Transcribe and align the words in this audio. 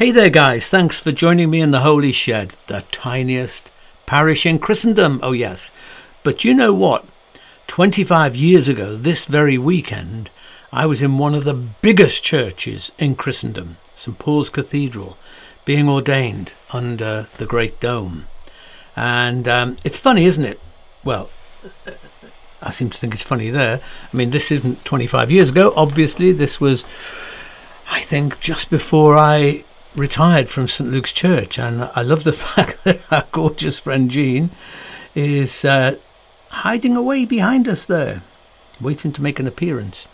Hey 0.00 0.12
there, 0.12 0.30
guys. 0.30 0.70
Thanks 0.70 0.98
for 0.98 1.12
joining 1.12 1.50
me 1.50 1.60
in 1.60 1.72
the 1.72 1.80
Holy 1.80 2.10
Shed, 2.10 2.54
the 2.68 2.84
tiniest 2.90 3.70
parish 4.06 4.46
in 4.46 4.58
Christendom. 4.58 5.20
Oh, 5.22 5.32
yes. 5.32 5.70
But 6.22 6.42
you 6.42 6.54
know 6.54 6.72
what? 6.72 7.04
25 7.66 8.34
years 8.34 8.66
ago, 8.66 8.96
this 8.96 9.26
very 9.26 9.58
weekend, 9.58 10.30
I 10.72 10.86
was 10.86 11.02
in 11.02 11.18
one 11.18 11.34
of 11.34 11.44
the 11.44 11.52
biggest 11.52 12.24
churches 12.24 12.92
in 12.98 13.14
Christendom, 13.14 13.76
St. 13.94 14.18
Paul's 14.18 14.48
Cathedral, 14.48 15.18
being 15.66 15.86
ordained 15.86 16.54
under 16.72 17.26
the 17.36 17.44
Great 17.44 17.78
Dome. 17.78 18.24
And 18.96 19.46
um, 19.46 19.76
it's 19.84 19.98
funny, 19.98 20.24
isn't 20.24 20.46
it? 20.46 20.58
Well, 21.04 21.28
I 22.62 22.70
seem 22.70 22.88
to 22.88 22.98
think 22.98 23.12
it's 23.12 23.22
funny 23.22 23.50
there. 23.50 23.82
I 24.10 24.16
mean, 24.16 24.30
this 24.30 24.50
isn't 24.50 24.82
25 24.86 25.30
years 25.30 25.50
ago. 25.50 25.74
Obviously, 25.76 26.32
this 26.32 26.58
was, 26.58 26.86
I 27.90 28.00
think, 28.00 28.40
just 28.40 28.70
before 28.70 29.18
I 29.18 29.64
retired 29.94 30.48
from 30.48 30.68
St 30.68 30.90
Luke's 30.90 31.12
Church, 31.12 31.58
and 31.58 31.84
I 31.94 32.02
love 32.02 32.24
the 32.24 32.32
fact 32.44 32.84
that 32.84 33.00
our 33.10 33.26
gorgeous 33.32 33.78
friend 33.78 34.10
Jean 34.10 34.50
is 35.14 35.64
uh, 35.64 35.96
hiding 36.50 36.96
away 36.96 37.24
behind 37.24 37.68
us 37.68 37.84
there, 37.84 38.22
waiting 38.80 39.12
to 39.12 39.22
make 39.22 39.40
an 39.40 39.46
appearance. 39.46 40.06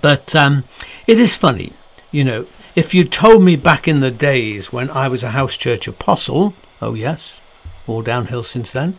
But 0.00 0.34
um, 0.34 0.64
it 1.06 1.18
is 1.18 1.34
funny, 1.34 1.72
you 2.10 2.24
know. 2.24 2.46
If 2.76 2.94
you 2.94 3.04
told 3.04 3.42
me 3.42 3.56
back 3.56 3.88
in 3.88 4.00
the 4.00 4.10
days 4.10 4.72
when 4.72 4.88
I 4.90 5.08
was 5.08 5.24
a 5.24 5.30
house 5.30 5.56
church 5.56 5.88
apostle, 5.88 6.54
oh 6.80 6.94
yes, 6.94 7.40
all 7.86 8.02
downhill 8.02 8.44
since 8.44 8.70
then. 8.70 8.96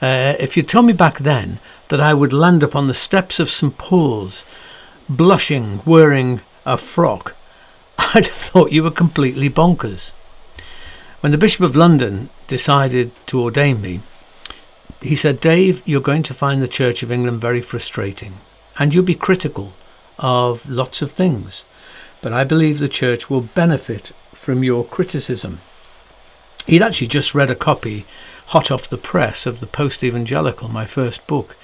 Uh, 0.00 0.34
if 0.40 0.56
you 0.56 0.64
told 0.64 0.86
me 0.86 0.92
back 0.92 1.18
then 1.18 1.60
that 1.88 2.00
I 2.00 2.14
would 2.14 2.32
land 2.32 2.64
upon 2.64 2.88
the 2.88 2.94
steps 2.94 3.38
of 3.38 3.50
St 3.50 3.78
Paul's, 3.78 4.44
blushing, 5.08 5.80
wearing 5.84 6.40
a 6.66 6.76
frock, 6.76 7.36
I'd 8.14 8.26
have 8.26 8.34
thought 8.34 8.72
you 8.72 8.82
were 8.82 8.90
completely 8.90 9.48
bonkers. 9.48 10.12
When 11.20 11.32
the 11.32 11.38
Bishop 11.38 11.60
of 11.60 11.76
London 11.76 12.30
decided 12.48 13.12
to 13.26 13.40
ordain 13.40 13.80
me, 13.80 14.00
he 15.00 15.16
said, 15.16 15.40
Dave, 15.40 15.82
you're 15.84 16.00
going 16.00 16.22
to 16.24 16.34
find 16.34 16.62
the 16.62 16.68
Church 16.68 17.02
of 17.02 17.10
England 17.10 17.40
very 17.40 17.60
frustrating, 17.60 18.34
and 18.78 18.94
you'll 18.94 19.04
be 19.04 19.14
critical 19.14 19.72
of 20.18 20.68
lots 20.68 21.02
of 21.02 21.12
things. 21.12 21.64
But 22.20 22.32
I 22.32 22.44
believe 22.44 22.78
the 22.78 22.88
Church 22.88 23.28
will 23.28 23.40
benefit 23.40 24.12
from 24.32 24.62
your 24.62 24.84
criticism. 24.84 25.60
He'd 26.66 26.82
actually 26.82 27.08
just 27.08 27.34
read 27.34 27.50
a 27.50 27.56
copy, 27.56 28.04
hot 28.46 28.70
off 28.70 28.88
the 28.88 28.98
press, 28.98 29.46
of 29.46 29.60
the 29.60 29.66
Post 29.66 30.04
Evangelical, 30.04 30.68
my 30.68 30.86
first 30.86 31.26
book, 31.26 31.56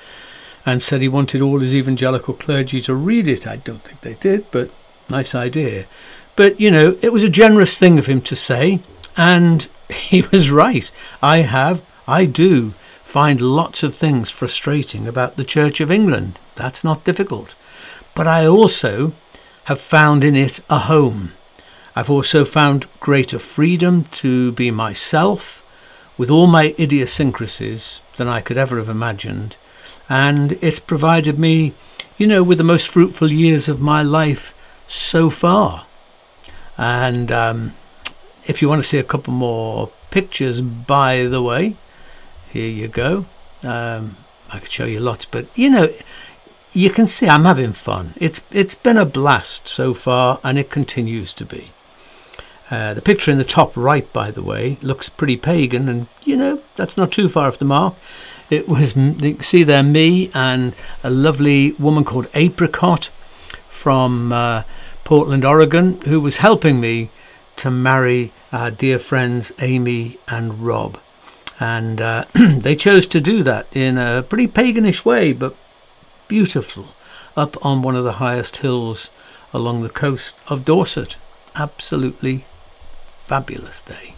and 0.66 0.82
said 0.82 1.00
he 1.00 1.08
wanted 1.08 1.40
all 1.40 1.60
his 1.60 1.74
evangelical 1.74 2.34
clergy 2.34 2.80
to 2.82 2.94
read 2.94 3.28
it. 3.28 3.46
I 3.46 3.56
don't 3.56 3.82
think 3.82 4.00
they 4.00 4.14
did, 4.14 4.50
but 4.50 4.70
nice 5.08 5.34
idea. 5.34 5.86
But, 6.38 6.60
you 6.60 6.70
know, 6.70 6.96
it 7.02 7.12
was 7.12 7.24
a 7.24 7.28
generous 7.28 7.76
thing 7.76 7.98
of 7.98 8.06
him 8.06 8.20
to 8.20 8.36
say, 8.36 8.78
and 9.16 9.68
he 9.88 10.22
was 10.30 10.52
right. 10.52 10.88
I 11.20 11.38
have, 11.38 11.84
I 12.06 12.26
do 12.26 12.74
find 13.02 13.40
lots 13.40 13.82
of 13.82 13.96
things 13.96 14.30
frustrating 14.30 15.08
about 15.08 15.34
the 15.34 15.42
Church 15.42 15.80
of 15.80 15.90
England. 15.90 16.38
That's 16.54 16.84
not 16.84 17.02
difficult. 17.02 17.56
But 18.14 18.28
I 18.28 18.46
also 18.46 19.14
have 19.64 19.80
found 19.80 20.22
in 20.22 20.36
it 20.36 20.60
a 20.70 20.78
home. 20.78 21.32
I've 21.96 22.08
also 22.08 22.44
found 22.44 22.86
greater 23.00 23.40
freedom 23.40 24.04
to 24.22 24.52
be 24.52 24.70
myself 24.70 25.66
with 26.16 26.30
all 26.30 26.46
my 26.46 26.72
idiosyncrasies 26.78 28.00
than 28.14 28.28
I 28.28 28.42
could 28.42 28.56
ever 28.56 28.76
have 28.76 28.88
imagined. 28.88 29.56
And 30.08 30.52
it's 30.62 30.78
provided 30.78 31.36
me, 31.36 31.74
you 32.16 32.28
know, 32.28 32.44
with 32.44 32.58
the 32.58 32.64
most 32.72 32.86
fruitful 32.86 33.32
years 33.32 33.68
of 33.68 33.80
my 33.80 34.02
life 34.04 34.54
so 34.86 35.30
far. 35.30 35.87
And 36.78 37.30
um, 37.32 37.74
if 38.46 38.62
you 38.62 38.68
want 38.68 38.82
to 38.82 38.88
see 38.88 38.98
a 38.98 39.04
couple 39.04 39.34
more 39.34 39.90
pictures, 40.10 40.60
by 40.60 41.24
the 41.24 41.42
way, 41.42 41.76
here 42.50 42.68
you 42.68 42.88
go. 42.88 43.26
Um, 43.62 44.16
I 44.50 44.60
could 44.60 44.70
show 44.70 44.86
you 44.86 45.00
lots, 45.00 45.26
but 45.26 45.46
you 45.56 45.68
know, 45.68 45.88
you 46.72 46.90
can 46.90 47.06
see 47.06 47.28
I'm 47.28 47.44
having 47.44 47.72
fun. 47.72 48.14
It's 48.16 48.40
it's 48.50 48.74
been 48.74 48.96
a 48.96 49.04
blast 49.04 49.68
so 49.68 49.92
far, 49.92 50.40
and 50.44 50.58
it 50.58 50.70
continues 50.70 51.32
to 51.34 51.44
be. 51.44 51.72
Uh, 52.70 52.94
the 52.94 53.02
picture 53.02 53.30
in 53.30 53.38
the 53.38 53.44
top 53.44 53.74
right, 53.76 54.10
by 54.12 54.30
the 54.30 54.42
way, 54.42 54.78
looks 54.82 55.08
pretty 55.08 55.36
pagan, 55.36 55.88
and 55.88 56.06
you 56.24 56.36
know 56.36 56.60
that's 56.76 56.96
not 56.96 57.10
too 57.10 57.28
far 57.28 57.48
off 57.48 57.58
the 57.58 57.64
mark. 57.64 57.94
It 58.50 58.68
was 58.68 58.96
you 58.96 59.34
can 59.34 59.42
see 59.42 59.62
there 59.62 59.82
me 59.82 60.30
and 60.32 60.74
a 61.02 61.10
lovely 61.10 61.72
woman 61.72 62.04
called 62.04 62.28
Apricot 62.34 63.06
from 63.68 64.32
uh, 64.32 64.62
Portland, 65.08 65.42
Oregon, 65.42 65.98
who 66.02 66.20
was 66.20 66.36
helping 66.36 66.80
me 66.80 67.08
to 67.56 67.70
marry 67.70 68.30
our 68.52 68.70
dear 68.70 68.98
friends 68.98 69.50
Amy 69.58 70.18
and 70.28 70.60
Rob. 70.60 71.00
And 71.58 71.98
uh, 71.98 72.26
they 72.34 72.76
chose 72.76 73.06
to 73.06 73.18
do 73.18 73.42
that 73.42 73.74
in 73.74 73.96
a 73.96 74.22
pretty 74.22 74.46
paganish 74.46 75.06
way, 75.06 75.32
but 75.32 75.56
beautiful, 76.28 76.88
up 77.38 77.56
on 77.64 77.80
one 77.80 77.96
of 77.96 78.04
the 78.04 78.20
highest 78.20 78.58
hills 78.58 79.08
along 79.54 79.82
the 79.82 79.88
coast 79.88 80.36
of 80.48 80.66
Dorset. 80.66 81.16
Absolutely 81.54 82.44
fabulous 83.20 83.80
day. 83.80 84.12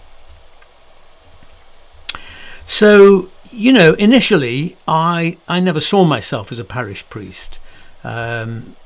So, 2.66 3.30
you 3.52 3.72
know, 3.72 3.94
initially 3.94 4.76
I, 4.88 5.38
I 5.46 5.60
never 5.60 5.78
saw 5.78 6.02
myself 6.04 6.50
as 6.50 6.58
a 6.58 6.64
parish 6.64 7.08
priest 7.08 7.59
um, 8.04 8.76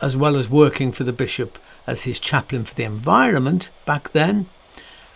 as 0.00 0.16
well 0.16 0.36
as 0.36 0.48
working 0.48 0.92
for 0.92 1.04
the 1.04 1.12
bishop 1.12 1.58
as 1.86 2.02
his 2.02 2.18
chaplain 2.18 2.64
for 2.64 2.74
the 2.74 2.84
environment 2.84 3.70
back 3.84 4.12
then. 4.12 4.46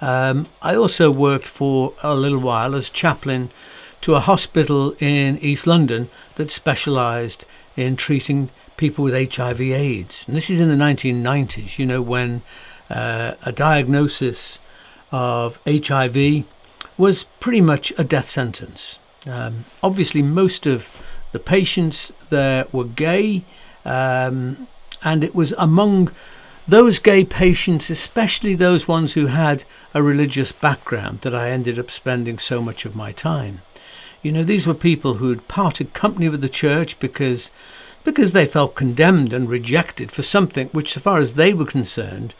Um, 0.00 0.46
I 0.62 0.76
also 0.76 1.10
worked 1.10 1.46
for 1.46 1.92
a 2.02 2.14
little 2.14 2.38
while 2.38 2.74
as 2.74 2.88
chaplain 2.88 3.50
to 4.02 4.14
a 4.14 4.20
hospital 4.20 4.94
in 5.00 5.38
East 5.38 5.66
London 5.66 6.08
that 6.36 6.50
specialised 6.50 7.44
in 7.76 7.96
treating 7.96 8.50
people 8.76 9.04
with 9.04 9.34
HIV/AIDS. 9.34 10.26
And 10.28 10.36
this 10.36 10.50
is 10.50 10.60
in 10.60 10.68
the 10.68 10.76
1990s, 10.76 11.78
you 11.78 11.86
know, 11.86 12.00
when 12.00 12.42
uh, 12.88 13.34
a 13.44 13.52
diagnosis 13.52 14.60
of 15.10 15.58
HIV 15.66 16.44
was 16.96 17.24
pretty 17.40 17.60
much 17.60 17.92
a 17.98 18.04
death 18.04 18.28
sentence. 18.28 18.98
Um, 19.26 19.64
obviously, 19.82 20.22
most 20.22 20.66
of 20.66 20.96
the 21.32 21.38
patients 21.38 22.12
there 22.30 22.66
were 22.72 22.84
gay, 22.84 23.42
um, 23.84 24.68
and 25.02 25.22
it 25.22 25.34
was 25.34 25.52
among 25.58 26.10
those 26.66 26.98
gay 26.98 27.24
patients, 27.24 27.88
especially 27.88 28.54
those 28.54 28.86
ones 28.86 29.14
who 29.14 29.26
had 29.26 29.64
a 29.94 30.02
religious 30.02 30.52
background, 30.52 31.20
that 31.20 31.34
I 31.34 31.50
ended 31.50 31.78
up 31.78 31.90
spending 31.90 32.38
so 32.38 32.60
much 32.60 32.84
of 32.84 32.94
my 32.94 33.12
time. 33.12 33.62
You 34.22 34.32
know, 34.32 34.44
these 34.44 34.66
were 34.66 34.74
people 34.74 35.14
who 35.14 35.30
had 35.30 35.48
parted 35.48 35.94
company 35.94 36.28
with 36.28 36.40
the 36.40 36.48
church 36.48 36.98
because 36.98 37.50
because 38.04 38.32
they 38.32 38.46
felt 38.46 38.74
condemned 38.74 39.32
and 39.32 39.48
rejected 39.48 40.10
for 40.10 40.22
something 40.22 40.68
which, 40.68 40.94
so 40.94 41.00
far 41.00 41.18
as 41.18 41.34
they 41.34 41.52
were 41.52 41.66
concerned, 41.66 42.34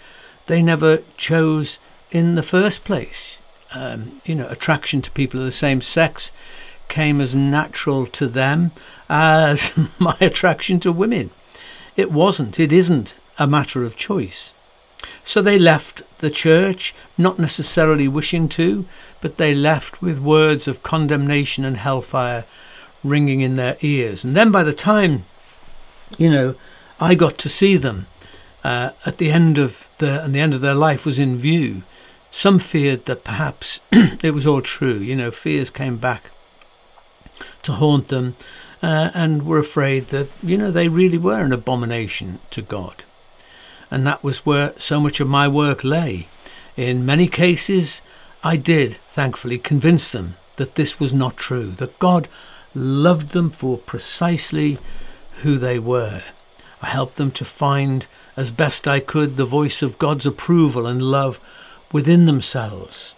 they 0.47 0.63
never 0.63 1.03
chose 1.17 1.79
in 2.11 2.37
the 2.37 2.43
first 2.43 2.85
place. 2.85 3.39
Um, 3.75 4.23
you 4.25 4.35
know, 4.35 4.49
attraction 4.49 5.03
to 5.03 5.11
people 5.11 5.41
of 5.41 5.47
the 5.47 5.53
same 5.53 5.83
sex 5.83 6.33
came 6.89 7.21
as 7.21 7.35
natural 7.35 8.07
to 8.07 8.27
them 8.27 8.73
as 9.09 9.75
my 9.99 10.17
attraction 10.21 10.81
to 10.81 10.93
women. 10.93 11.31
It 11.97 12.11
wasn't, 12.11 12.61
it 12.61 12.73
isn't 12.73 13.15
a 13.39 13.47
matter 13.47 13.85
of 13.85 13.97
choice. 13.97 14.53
So 15.25 15.43
they 15.43 15.59
left 15.59 16.03
the 16.19 16.31
church, 16.31 16.95
not 17.17 17.39
necessarily 17.39 18.09
wishing 18.09 18.49
to, 18.51 18.87
but 19.21 19.37
they 19.37 19.55
left 19.55 20.03
with 20.03 20.19
words 20.19 20.67
of 20.67 20.83
condemnation 20.83 21.65
and 21.65 21.77
hellfire 21.77 22.45
ringing 23.05 23.41
in 23.41 23.57
their 23.57 23.77
ears. 23.81 24.25
And 24.25 24.37
then 24.37 24.51
by 24.51 24.65
the 24.65 24.73
time, 24.73 25.25
you 26.17 26.31
know, 26.31 26.55
I 27.01 27.15
got 27.15 27.39
to 27.39 27.49
see 27.49 27.77
them 27.77 28.07
uh, 28.65 28.91
at 29.07 29.19
the 29.19 29.31
end 29.31 29.59
of 29.59 29.89
the 29.99 30.23
and 30.25 30.35
the 30.35 30.41
end 30.41 30.55
of 30.55 30.61
their 30.61 30.75
life 30.75 31.07
was 31.07 31.19
in 31.19 31.39
view, 31.39 31.83
some 32.31 32.59
feared 32.59 33.05
that 33.07 33.25
perhaps 33.25 33.81
it 33.93 34.35
was 34.35 34.47
all 34.47 34.63
true. 34.63 34.99
You 34.99 35.15
know, 35.15 35.31
fears 35.31 35.71
came 35.71 35.97
back 35.97 36.31
to 37.63 37.73
haunt 37.73 38.09
them 38.09 38.37
uh, 38.83 39.11
and 39.15 39.47
were 39.47 39.59
afraid 39.59 40.07
that, 40.09 40.29
you 40.43 40.57
know, 40.57 40.71
they 40.71 40.89
really 40.89 41.19
were 41.19 41.41
an 41.41 41.53
abomination 41.53 42.39
to 42.51 42.63
God. 42.63 43.05
And 43.91 44.07
that 44.07 44.23
was 44.23 44.45
where 44.45 44.75
so 44.79 45.01
much 45.01 45.21
of 45.21 45.29
my 45.29 45.49
work 45.49 45.83
lay. 45.83 46.29
In 46.77 47.07
many 47.07 47.27
cases, 47.27 48.03
I 48.45 48.57
did, 48.57 48.95
thankfully, 49.09 49.59
convince 49.59 50.11
them 50.11 50.37
that 50.57 50.75
this 50.75 51.01
was 51.01 51.13
not 51.13 51.37
true, 51.37 51.71
that 51.73 51.99
God 51.99 52.29
loved 52.75 53.31
them 53.31 53.51
for 53.51 53.79
precisely 53.79 54.79
who 55.43 55.59
they 55.59 55.79
were. 55.79 56.23
I 56.83 56.87
helped 56.87 57.17
them 57.17 57.31
to 57.33 57.45
find, 57.45 58.07
as 58.37 58.51
best 58.51 58.87
I 58.87 59.01
could, 59.01 59.37
the 59.37 59.45
voice 59.45 59.83
of 59.83 59.99
God's 59.99 60.27
approval 60.27 60.87
and 60.87 61.03
love 61.03 61.41
within 61.91 62.27
themselves. 62.27 63.15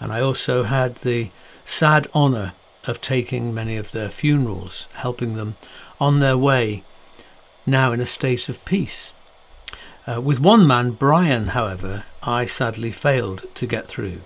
And 0.00 0.12
I 0.12 0.20
also 0.20 0.64
had 0.64 0.96
the 0.96 1.30
sad 1.64 2.08
honour 2.14 2.54
of 2.86 3.00
taking 3.00 3.54
many 3.54 3.76
of 3.76 3.92
their 3.92 4.10
funerals, 4.10 4.88
helping 4.94 5.36
them 5.36 5.56
on 6.00 6.20
their 6.20 6.36
way, 6.36 6.82
now 7.66 7.92
in 7.92 8.00
a 8.00 8.06
state 8.06 8.48
of 8.48 8.64
peace. 8.64 9.12
Uh, 10.06 10.20
with 10.20 10.40
one 10.40 10.66
man, 10.66 10.90
Brian, 10.90 11.48
however, 11.48 12.04
I 12.22 12.46
sadly 12.46 12.90
failed 12.90 13.44
to 13.54 13.66
get 13.66 13.86
through. 13.86 14.22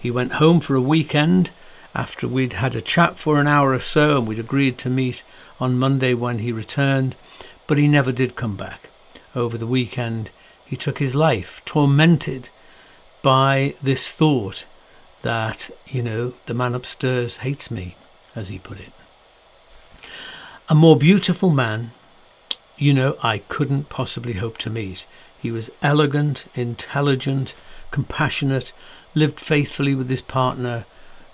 He 0.00 0.10
went 0.10 0.34
home 0.34 0.60
for 0.60 0.74
a 0.74 0.80
weekend 0.80 1.50
after 1.94 2.26
we'd 2.26 2.54
had 2.54 2.76
a 2.76 2.80
chat 2.80 3.18
for 3.18 3.40
an 3.40 3.46
hour 3.46 3.72
or 3.72 3.80
so 3.80 4.18
and 4.18 4.26
we'd 4.26 4.38
agreed 4.38 4.78
to 4.78 4.90
meet 4.90 5.22
on 5.60 5.78
Monday 5.78 6.14
when 6.14 6.38
he 6.38 6.52
returned, 6.52 7.16
but 7.66 7.78
he 7.78 7.88
never 7.88 8.12
did 8.12 8.36
come 8.36 8.56
back. 8.56 8.88
Over 9.34 9.58
the 9.58 9.66
weekend, 9.66 10.30
he 10.64 10.76
took 10.76 10.98
his 10.98 11.14
life, 11.14 11.60
tormented 11.64 12.48
by 13.22 13.74
this 13.82 14.10
thought 14.10 14.64
that, 15.22 15.70
you 15.86 16.02
know, 16.02 16.34
the 16.46 16.54
man 16.54 16.74
upstairs 16.74 17.36
hates 17.36 17.70
me, 17.70 17.96
as 18.34 18.48
he 18.48 18.58
put 18.58 18.80
it. 18.80 18.92
A 20.68 20.74
more 20.74 20.96
beautiful 20.96 21.50
man, 21.50 21.92
you 22.76 22.92
know, 22.92 23.16
I 23.22 23.38
couldn't 23.38 23.88
possibly 23.88 24.34
hope 24.34 24.58
to 24.58 24.70
meet. 24.70 25.06
He 25.40 25.50
was 25.50 25.70
elegant, 25.82 26.46
intelligent, 26.54 27.54
compassionate, 27.90 28.72
lived 29.14 29.40
faithfully 29.40 29.94
with 29.94 30.10
his 30.10 30.20
partner 30.20 30.84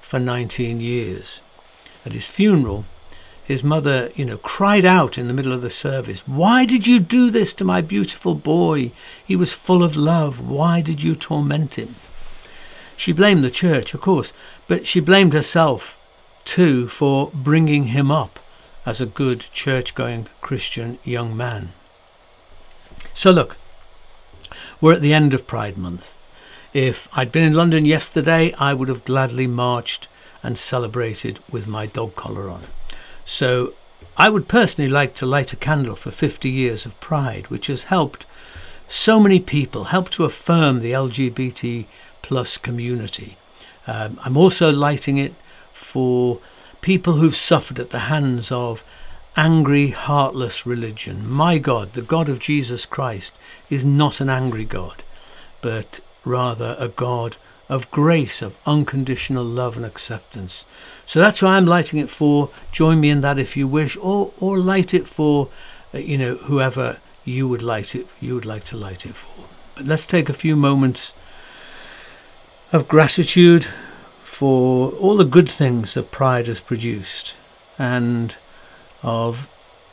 for 0.01 0.19
19 0.19 0.81
years. 0.81 1.41
At 2.07 2.13
his 2.13 2.29
funeral, 2.29 2.85
his 3.45 3.63
mother, 3.63 4.11
you 4.15 4.25
know, 4.25 4.39
cried 4.39 4.85
out 4.85 5.19
in 5.19 5.29
the 5.29 5.35
middle 5.35 5.53
of 5.53 5.61
the 5.61 5.71
service, 5.71 6.27
Why 6.27 6.65
did 6.65 6.87
you 6.87 6.99
do 6.99 7.31
this 7.31 7.53
to 7.55 7.65
my 7.65 7.81
beautiful 7.81 8.35
boy? 8.35 8.93
He 9.27 9.37
was 9.37 9.53
full 9.53 9.83
of 9.83 9.97
love. 9.97 10.49
Why 10.49 10.81
did 10.81 11.03
you 11.03 11.15
torment 11.15 11.75
him? 11.79 11.97
She 12.97 13.13
blamed 13.13 13.45
the 13.45 13.51
church, 13.51 13.95
of 13.95 14.01
course, 14.01 14.33
but 14.69 14.87
she 14.87 15.01
blamed 15.01 15.33
herself 15.33 15.99
too 16.45 16.89
for 16.89 17.31
bringing 17.33 17.85
him 17.89 18.11
up 18.11 18.39
as 18.87 19.01
a 19.01 19.07
good 19.07 19.47
church 19.53 19.95
going 19.95 20.27
Christian 20.41 20.99
young 21.05 21.37
man. 21.37 21.73
So, 23.13 23.31
look, 23.31 23.57
we're 24.81 24.93
at 24.93 25.01
the 25.01 25.15
end 25.15 25.35
of 25.35 25.47
Pride 25.47 25.79
Month. 25.79 26.17
If 26.73 27.09
I'd 27.17 27.33
been 27.33 27.45
in 27.45 27.55
London 27.55 27.85
yesterday, 27.85 28.53
I 28.59 28.75
would 28.75 28.89
have 28.89 29.05
gladly 29.05 29.47
marched 29.47 30.09
and 30.43 30.59
celebrated 30.59 31.39
with 31.51 31.67
my 31.67 31.87
dog 31.87 32.15
collar 32.17 32.49
on. 32.49 32.63
So, 33.25 33.75
I 34.17 34.31
would 34.31 34.49
personally 34.49 34.91
like 34.91 35.15
to 35.17 35.27
light 35.27 35.53
a 35.53 35.57
candle 35.57 35.97
for 35.97 36.11
50 36.11 36.49
years 36.49 36.87
of 36.87 36.99
Pride, 37.01 37.49
which 37.49 37.69
has 37.69 37.85
helped 37.85 38.27
so 38.87 39.19
many 39.19 39.41
people, 39.41 39.85
helped 39.85 40.13
to 40.15 40.25
affirm 40.25 40.81
the 40.81 40.93
LGBT 40.93 41.87
plus 42.25 42.57
community. 42.57 43.37
Um, 43.87 44.19
I'm 44.25 44.39
also 44.39 44.73
lighting 44.73 45.19
it 45.19 45.35
for 45.75 46.41
people 46.81 47.17
who've 47.17 47.37
suffered 47.37 47.79
at 47.79 47.91
the 47.91 48.09
hands 48.15 48.51
of 48.51 48.83
angry, 49.37 49.91
heartless 49.91 50.65
religion. 50.65 51.31
My 51.31 51.59
God, 51.59 51.93
the 51.93 52.01
God 52.01 52.31
of 52.31 52.39
Jesus 52.39 52.87
Christ, 52.87 53.37
is 53.69 53.85
not 53.85 54.23
an 54.23 54.31
angry 54.31 54.65
God, 54.65 55.03
but 55.61 56.01
rather 56.25 56.77
a 56.79 56.89
God 56.89 57.37
of 57.69 57.91
grace, 57.91 58.41
of 58.41 58.57
unconditional 58.65 59.45
love 59.45 59.77
and 59.77 59.85
acceptance. 59.85 60.65
So 61.05 61.21
that's 61.21 61.43
why 61.43 61.57
I'm 61.57 61.67
lighting 61.67 61.99
it 61.99 62.09
for. 62.09 62.49
Join 62.73 63.01
me 63.01 63.11
in 63.11 63.21
that 63.21 63.39
if 63.39 63.55
you 63.55 63.69
wish, 63.69 63.99
or 63.99 64.33
or 64.41 64.57
light 64.57 64.95
it 64.95 65.07
for, 65.07 65.51
uh, 65.93 65.99
you 65.99 66.17
know, 66.17 66.37
whoever 66.37 67.01
you 67.27 67.47
would 67.49 67.63
light 67.63 67.95
it, 67.95 68.07
you 68.19 68.35
would 68.35 68.47
like 68.47 68.65
to 68.65 68.79
light 68.79 69.05
it 69.05 69.15
for. 69.15 69.45
But 69.75 69.85
let's 69.85 70.07
take 70.07 70.31
a 70.31 70.41
few 70.45 70.57
moments 70.57 71.13
of 72.75 72.89
gratitude 72.89 73.65
for 74.25 74.91
all 74.95 75.17
the 75.17 75.25
good 75.25 75.49
things 75.49 75.95
that 75.95 76.11
Pride 76.11 76.49
has 76.49 76.61
produced 76.61 77.37
and 77.79 78.35
of 79.01 79.49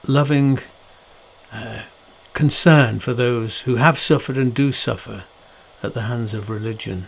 loving 0.08 0.58
uh, 1.54 1.84
concern 2.34 3.00
for 3.00 3.14
those 3.14 3.62
who 3.62 3.76
have 3.76 4.00
suffered 4.00 4.36
and 4.36 4.52
do 4.52 4.72
suffer 4.72 5.26
at 5.84 5.94
the 5.94 6.02
hands 6.02 6.34
of 6.34 6.50
religion 6.50 7.06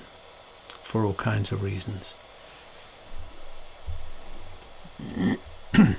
for 0.84 1.06
all 1.06 1.16
kinds 1.16 1.52
of 1.52 1.64
reasons. 1.64 2.14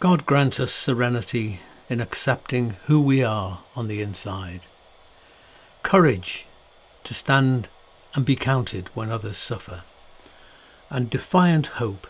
God 0.00 0.26
grant 0.26 0.60
us 0.60 0.72
serenity 0.72 1.58
in 1.90 2.00
accepting 2.00 2.76
who 2.84 3.00
we 3.00 3.24
are 3.24 3.62
on 3.74 3.88
the 3.88 4.00
inside, 4.00 4.60
courage 5.82 6.46
to 7.02 7.14
stand 7.14 7.68
and 8.14 8.24
be 8.24 8.36
counted 8.36 8.88
when 8.94 9.10
others 9.10 9.36
suffer, 9.36 9.82
and 10.88 11.10
defiant 11.10 11.66
hope 11.78 12.06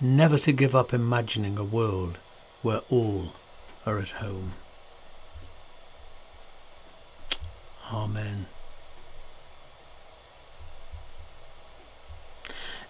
never 0.00 0.38
to 0.38 0.52
give 0.52 0.74
up 0.74 0.94
imagining 0.94 1.58
a 1.58 1.64
world 1.64 2.16
where 2.62 2.80
all 2.88 3.32
are 3.84 3.98
at 3.98 4.10
home. 4.10 4.54
Amen. 7.92 8.46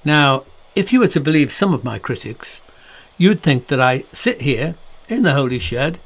Now, 0.04 0.44
if 0.76 0.92
you 0.92 1.00
were 1.00 1.08
to 1.08 1.20
believe 1.20 1.52
some 1.52 1.74
of 1.74 1.82
my 1.82 1.98
critics, 1.98 2.60
you'd 3.18 3.40
think 3.40 3.66
that 3.66 3.80
I 3.80 4.04
sit 4.12 4.40
here 4.42 4.76
in 5.08 5.24
the 5.24 5.34
holy 5.34 5.58
shed 5.58 5.98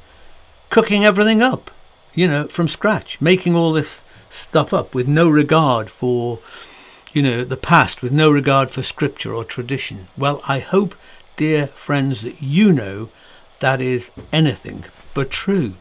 cooking 0.69 1.05
everything 1.05 1.41
up, 1.41 1.69
you 2.15 2.27
know, 2.27 2.47
from 2.47 2.67
scratch, 2.67 3.21
making 3.21 3.55
all 3.55 3.71
this 3.71 4.01
stuff 4.27 4.73
up 4.73 4.95
with 4.95 5.07
no 5.07 5.29
regard 5.29 5.89
for, 5.89 6.39
you 7.13 7.21
know, 7.21 7.43
the 7.43 7.55
past, 7.55 8.01
with 8.01 8.11
no 8.11 8.31
regard 8.31 8.71
for 8.71 8.81
scripture 8.81 9.33
or 9.33 9.45
tradition. 9.45 10.07
Well, 10.17 10.41
I 10.47 10.59
hope, 10.59 10.95
dear 11.37 11.67
friends, 11.67 12.21
that 12.21 12.41
you 12.41 12.73
know 12.73 13.09
that 13.59 13.79
is 13.79 14.09
anything 14.31 14.85
but 15.13 15.29
true. 15.29 15.75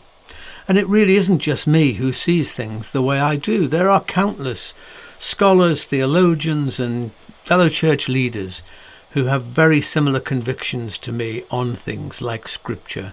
And 0.68 0.78
it 0.78 0.86
really 0.86 1.16
isn't 1.16 1.40
just 1.40 1.66
me 1.66 1.94
who 1.94 2.12
sees 2.12 2.54
things 2.54 2.90
the 2.90 3.02
way 3.02 3.18
I 3.18 3.36
do. 3.36 3.66
There 3.66 3.88
are 3.88 4.02
countless 4.02 4.74
scholars, 5.18 5.84
theologians, 5.86 6.78
and 6.78 7.12
fellow 7.44 7.68
church 7.68 8.08
leaders 8.08 8.62
who 9.12 9.26
have 9.26 9.42
very 9.42 9.80
similar 9.80 10.20
convictions 10.20 10.98
to 10.98 11.12
me 11.12 11.44
on 11.50 11.74
things 11.74 12.22
like 12.22 12.48
scripture 12.48 13.12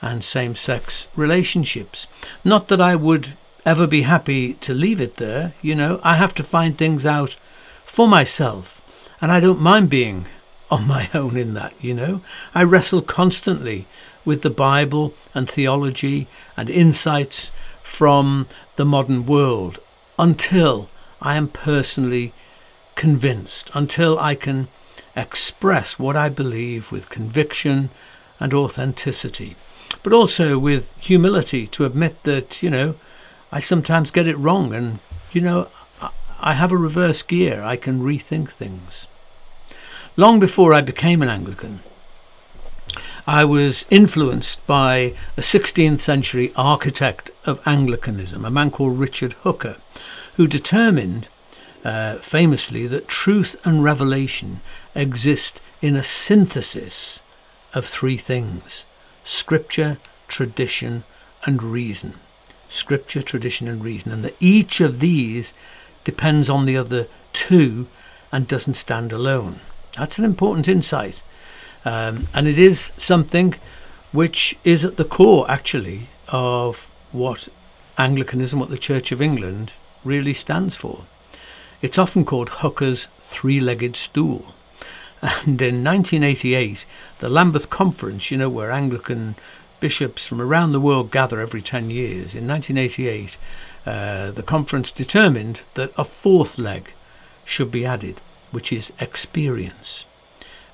and 0.00 0.22
same 0.22 0.54
sex 0.54 1.06
relationships. 1.16 2.06
Not 2.44 2.68
that 2.68 2.80
I 2.80 2.96
would 2.96 3.34
ever 3.64 3.86
be 3.86 4.02
happy 4.02 4.54
to 4.54 4.74
leave 4.74 5.00
it 5.00 5.16
there, 5.16 5.54
you 5.62 5.74
know, 5.74 6.00
I 6.02 6.16
have 6.16 6.34
to 6.34 6.44
find 6.44 6.76
things 6.76 7.06
out 7.06 7.36
for 7.84 8.08
myself, 8.08 8.82
and 9.20 9.32
I 9.32 9.40
don't 9.40 9.60
mind 9.60 9.88
being 9.88 10.26
on 10.70 10.86
my 10.86 11.08
own 11.14 11.36
in 11.36 11.54
that, 11.54 11.74
you 11.80 11.94
know. 11.94 12.22
I 12.54 12.64
wrestle 12.64 13.02
constantly 13.02 13.86
with 14.24 14.42
the 14.42 14.50
Bible 14.50 15.14
and 15.34 15.48
theology 15.48 16.26
and 16.56 16.70
insights 16.70 17.52
from 17.82 18.46
the 18.76 18.84
modern 18.84 19.26
world 19.26 19.78
until 20.18 20.88
I 21.20 21.36
am 21.36 21.48
personally 21.48 22.32
convinced, 22.94 23.70
until 23.74 24.18
I 24.18 24.34
can 24.34 24.68
express 25.16 25.98
what 25.98 26.16
I 26.16 26.28
believe 26.28 26.90
with 26.90 27.10
conviction 27.10 27.90
and 28.40 28.52
authenticity, 28.52 29.56
but 30.02 30.12
also 30.12 30.58
with 30.58 30.92
humility 30.98 31.66
to 31.68 31.84
admit 31.84 32.22
that, 32.24 32.62
you 32.62 32.70
know, 32.70 32.96
I 33.52 33.60
sometimes 33.60 34.10
get 34.10 34.26
it 34.26 34.36
wrong 34.36 34.74
and, 34.74 34.98
you 35.32 35.40
know, 35.40 35.68
I 36.40 36.54
have 36.54 36.72
a 36.72 36.76
reverse 36.76 37.22
gear. 37.22 37.62
I 37.62 37.76
can 37.76 38.02
rethink 38.02 38.50
things. 38.50 39.06
Long 40.16 40.38
before 40.38 40.74
I 40.74 40.80
became 40.80 41.22
an 41.22 41.28
Anglican, 41.28 41.80
I 43.26 43.44
was 43.44 43.86
influenced 43.88 44.66
by 44.66 45.14
a 45.36 45.40
16th 45.40 46.00
century 46.00 46.52
architect 46.54 47.30
of 47.46 47.66
Anglicanism, 47.66 48.44
a 48.44 48.50
man 48.50 48.70
called 48.70 48.98
Richard 48.98 49.32
Hooker, 49.42 49.78
who 50.36 50.46
determined 50.46 51.28
uh, 51.84 52.16
famously 52.16 52.86
that 52.88 53.08
truth 53.08 53.56
and 53.64 53.82
revelation 53.82 54.60
exist 54.94 55.60
in 55.82 55.96
a 55.96 56.04
synthesis 56.04 57.22
of 57.72 57.84
three 57.84 58.16
things 58.16 58.84
scripture, 59.24 59.98
tradition, 60.28 61.04
and 61.44 61.62
reason. 61.62 62.14
Scripture, 62.68 63.22
tradition, 63.22 63.68
and 63.68 63.82
reason. 63.82 64.12
And 64.12 64.24
that 64.24 64.36
each 64.40 64.80
of 64.80 65.00
these 65.00 65.54
depends 66.04 66.50
on 66.50 66.66
the 66.66 66.76
other 66.76 67.06
two 67.32 67.86
and 68.30 68.46
doesn't 68.46 68.74
stand 68.74 69.12
alone. 69.12 69.60
That's 69.96 70.18
an 70.18 70.24
important 70.24 70.68
insight. 70.68 71.22
Um, 71.84 72.28
and 72.34 72.46
it 72.46 72.58
is 72.58 72.92
something 72.96 73.54
which 74.12 74.56
is 74.64 74.84
at 74.84 74.96
the 74.96 75.04
core, 75.04 75.50
actually, 75.50 76.08
of 76.28 76.90
what 77.12 77.48
Anglicanism, 77.96 78.58
what 78.58 78.70
the 78.70 78.78
Church 78.78 79.12
of 79.12 79.22
England 79.22 79.74
really 80.04 80.34
stands 80.34 80.76
for. 80.76 81.04
It's 81.82 81.98
often 81.98 82.24
called 82.24 82.48
Hooker's 82.48 83.08
three 83.22 83.60
legged 83.60 83.96
stool. 83.96 84.54
And 85.24 85.60
in 85.62 85.82
1988, 85.82 86.84
the 87.20 87.30
Lambeth 87.30 87.70
Conference, 87.70 88.30
you 88.30 88.36
know, 88.36 88.50
where 88.50 88.70
Anglican 88.70 89.36
bishops 89.80 90.26
from 90.26 90.40
around 90.40 90.72
the 90.72 90.80
world 90.80 91.10
gather 91.10 91.40
every 91.40 91.62
10 91.62 91.88
years. 91.88 92.34
In 92.34 92.46
1988, 92.46 93.38
uh, 93.86 94.30
the 94.32 94.42
conference 94.42 94.90
determined 94.90 95.62
that 95.74 95.92
a 95.96 96.04
fourth 96.04 96.58
leg 96.58 96.92
should 97.44 97.70
be 97.70 97.86
added, 97.86 98.20
which 98.50 98.70
is 98.70 98.92
experience. 99.00 100.04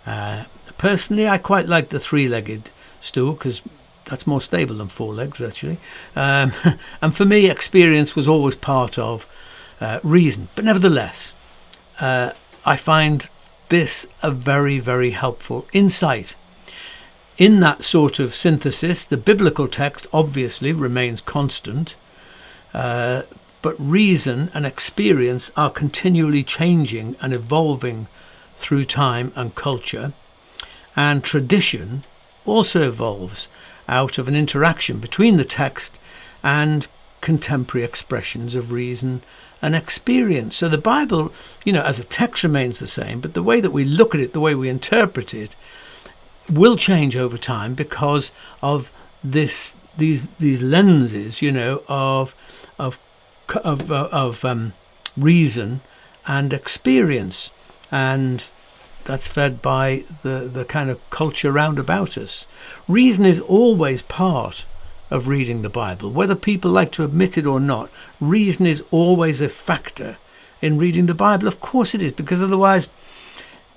Uh, 0.04 0.44
personally, 0.78 1.28
I 1.28 1.38
quite 1.38 1.66
like 1.66 1.88
the 1.88 2.00
three 2.00 2.26
legged 2.26 2.70
stool 3.00 3.34
because 3.34 3.62
that's 4.06 4.26
more 4.26 4.40
stable 4.40 4.76
than 4.76 4.88
four 4.88 5.14
legs, 5.14 5.40
actually. 5.40 5.78
Um, 6.16 6.52
and 7.02 7.14
for 7.14 7.24
me, 7.24 7.48
experience 7.48 8.16
was 8.16 8.26
always 8.26 8.56
part 8.56 8.98
of 8.98 9.28
uh, 9.80 10.00
reason. 10.02 10.48
But 10.56 10.64
nevertheless, 10.64 11.34
uh, 12.00 12.32
I 12.66 12.76
find 12.76 13.28
this 13.70 14.06
a 14.22 14.30
very, 14.30 14.78
very 14.78 15.10
helpful 15.12 15.66
insight. 15.72 16.36
In 17.38 17.60
that 17.60 17.82
sort 17.82 18.20
of 18.20 18.34
synthesis, 18.34 19.04
the 19.04 19.16
biblical 19.16 19.66
text 19.66 20.06
obviously 20.12 20.72
remains 20.72 21.22
constant, 21.22 21.96
uh, 22.74 23.22
but 23.62 23.74
reason 23.78 24.50
and 24.52 24.66
experience 24.66 25.50
are 25.56 25.70
continually 25.70 26.42
changing 26.42 27.16
and 27.20 27.32
evolving 27.32 28.08
through 28.56 28.84
time 28.84 29.32
and 29.34 29.54
culture, 29.54 30.12
and 30.94 31.24
tradition 31.24 32.04
also 32.44 32.88
evolves 32.88 33.48
out 33.88 34.18
of 34.18 34.28
an 34.28 34.36
interaction 34.36 34.98
between 34.98 35.36
the 35.36 35.44
text 35.44 35.98
and 36.42 36.86
contemporary 37.20 37.84
expressions 37.84 38.54
of 38.54 38.72
reason 38.72 39.22
and 39.62 39.74
experience. 39.74 40.56
So 40.56 40.68
the 40.68 40.78
Bible, 40.78 41.32
you 41.64 41.72
know, 41.72 41.82
as 41.82 41.98
a 41.98 42.04
text 42.04 42.42
remains 42.42 42.78
the 42.78 42.86
same, 42.86 43.20
but 43.20 43.34
the 43.34 43.42
way 43.42 43.60
that 43.60 43.72
we 43.72 43.84
look 43.84 44.14
at 44.14 44.20
it, 44.20 44.32
the 44.32 44.40
way 44.40 44.54
we 44.54 44.68
interpret 44.68 45.34
it, 45.34 45.56
will 46.50 46.76
change 46.76 47.16
over 47.16 47.38
time 47.38 47.74
because 47.74 48.32
of 48.62 48.92
this 49.22 49.74
these 49.96 50.26
these 50.38 50.62
lenses, 50.62 51.42
you 51.42 51.52
know, 51.52 51.82
of 51.88 52.34
of 52.78 52.98
of 53.62 53.90
of 53.90 54.44
um, 54.44 54.72
reason 55.16 55.80
and 56.26 56.52
experience, 56.52 57.50
and 57.90 58.48
that's 59.04 59.26
fed 59.26 59.60
by 59.60 60.04
the 60.22 60.50
the 60.52 60.64
kind 60.64 60.90
of 60.90 61.10
culture 61.10 61.52
round 61.52 61.78
about 61.78 62.16
us. 62.16 62.46
Reason 62.88 63.24
is 63.24 63.40
always 63.40 64.02
part 64.02 64.64
of 65.10 65.28
reading 65.28 65.62
the 65.62 65.68
Bible. 65.68 66.10
Whether 66.10 66.34
people 66.34 66.70
like 66.70 66.92
to 66.92 67.04
admit 67.04 67.36
it 67.36 67.46
or 67.46 67.60
not, 67.60 67.90
reason 68.20 68.66
is 68.66 68.84
always 68.90 69.40
a 69.40 69.48
factor 69.48 70.18
in 70.62 70.78
reading 70.78 71.06
the 71.06 71.14
Bible. 71.14 71.48
Of 71.48 71.60
course 71.60 71.94
it 71.94 72.02
is, 72.02 72.12
because 72.12 72.42
otherwise 72.42 72.88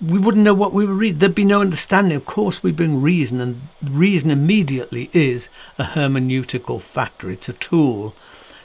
we 0.02 0.20
wouldn't 0.20 0.44
know 0.44 0.54
what 0.54 0.74
we 0.74 0.86
would 0.86 0.98
read. 0.98 1.20
There'd 1.20 1.36
be 1.36 1.46
no 1.46 1.62
understanding. 1.62 2.16
Of 2.16 2.26
course, 2.26 2.62
we 2.62 2.72
bring 2.72 3.02
reason, 3.02 3.40
and 3.40 3.62
reason 3.82 4.32
immediately 4.32 5.10
is 5.14 5.50
a 5.78 5.84
hermeneutical 5.84 6.82
factor. 6.82 7.32
It's 7.32 7.50
a 7.50 7.54
tool, 7.54 8.14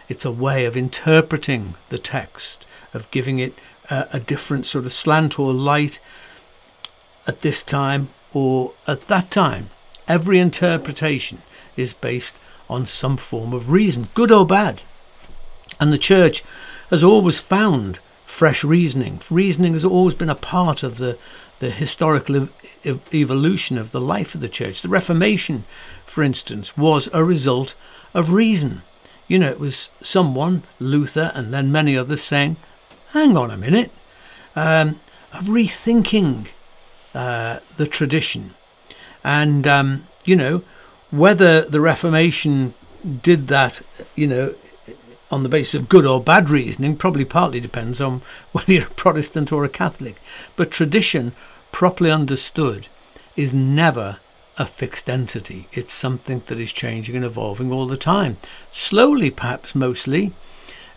it's 0.09 0.25
a 0.25 0.33
way 0.33 0.65
of 0.65 0.77
interpreting 0.77 1.75
the 1.91 1.99
text, 1.99 2.67
of 2.93 3.11
giving 3.11 3.39
it 3.39 3.55
a, 3.89 4.09
a 4.15 4.21
different 4.21 4.67
sort 4.67 4.87
of 4.87 4.93
slant 4.93 5.39
or 5.39 5.53
light 5.53 6.01
at 7.27 7.43
this 7.43 7.63
time 7.63 8.09
or 8.33 8.73
at 8.87 9.07
that 9.07 9.31
time. 9.31 9.71
Every 10.09 10.39
interpretation 10.39 11.43
is 11.77 11.93
based 11.93 12.37
on 12.69 12.87
some 12.87 13.17
form 13.17 13.53
of 13.53 13.71
reason, 13.71 14.09
good 14.15 14.31
or 14.31 14.47
bad. 14.47 14.83
And 15.81 15.93
the 15.93 15.99
church 15.99 16.45
has 16.91 17.05
always 17.05 17.39
found 17.39 17.99
fresh 18.27 18.63
reasoning. 18.65 19.21
Reasoning 19.31 19.73
has 19.73 19.85
always 19.85 20.15
been 20.15 20.31
a 20.31 20.35
part 20.35 20.83
of 20.83 20.99
the, 20.99 21.19
the 21.59 21.71
historical 21.71 22.49
ev- 22.85 23.15
evolution 23.15 23.79
of 23.79 23.91
the 23.91 24.01
life 24.01 24.35
of 24.35 24.41
the 24.41 24.49
church. 24.49 24.81
The 24.81 24.89
Reformation, 24.89 25.65
for 26.07 26.23
instance, 26.23 26.77
was 26.77 27.09
a 27.13 27.25
result 27.25 27.75
of 28.15 28.31
reason. 28.31 28.83
You 29.27 29.39
know, 29.39 29.51
it 29.51 29.61
was 29.61 29.91
someone, 30.01 30.63
Luther, 30.79 31.33
and 31.35 31.53
then 31.53 31.73
many 31.73 31.97
others 31.97 32.23
saying, 32.23 32.57
hang 33.13 33.37
on 33.37 33.51
a 33.51 33.57
minute, 33.57 33.91
um, 34.57 35.01
rethinking 35.33 36.47
uh, 37.15 37.61
the 37.77 37.87
tradition. 37.87 38.55
And, 39.25 39.67
um, 39.67 40.07
you 40.25 40.37
know, 40.37 40.63
whether 41.11 41.63
the 41.63 41.81
Reformation 41.81 42.75
did 43.23 43.49
that, 43.49 43.83
you 44.15 44.27
know, 44.27 44.55
on 45.31 45.43
the 45.43 45.49
basis 45.49 45.75
of 45.75 45.89
good 45.89 46.07
or 46.07 46.23
bad 46.23 46.49
reasoning 46.49 46.97
probably 46.97 47.25
partly 47.25 47.61
depends 47.61 48.01
on 48.01 48.23
whether 48.53 48.73
you're 48.73 48.87
a 48.87 48.91
Protestant 48.91 49.53
or 49.53 49.65
a 49.65 49.69
Catholic. 49.69 50.17
But 50.57 50.71
tradition, 50.71 51.33
properly 51.73 52.11
understood, 52.11 52.89
is 53.37 53.53
never 53.53 54.19
a 54.59 54.67
fixed 54.67 55.09
entity. 55.09 55.69
It's 55.73 55.93
something 55.93 56.43
that 56.47 56.59
is 56.59 56.73
changing 56.73 57.15
and 57.15 57.25
evolving 57.25 57.71
all 57.73 57.87
the 57.87 57.97
time. 57.97 58.39
Slowly, 58.73 59.31
perhaps, 59.31 59.75
mostly. 59.75 60.33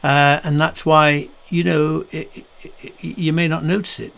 Uh, 0.03 0.39
and 0.43 0.59
that's 0.59 0.83
why, 0.85 1.29
you 1.49 1.63
know, 1.63 2.05
it, 2.11 2.45
it, 2.63 2.95
you 3.03 3.31
may 3.31 3.47
not 3.47 3.63
notice 3.63 3.99
it. 3.99 4.13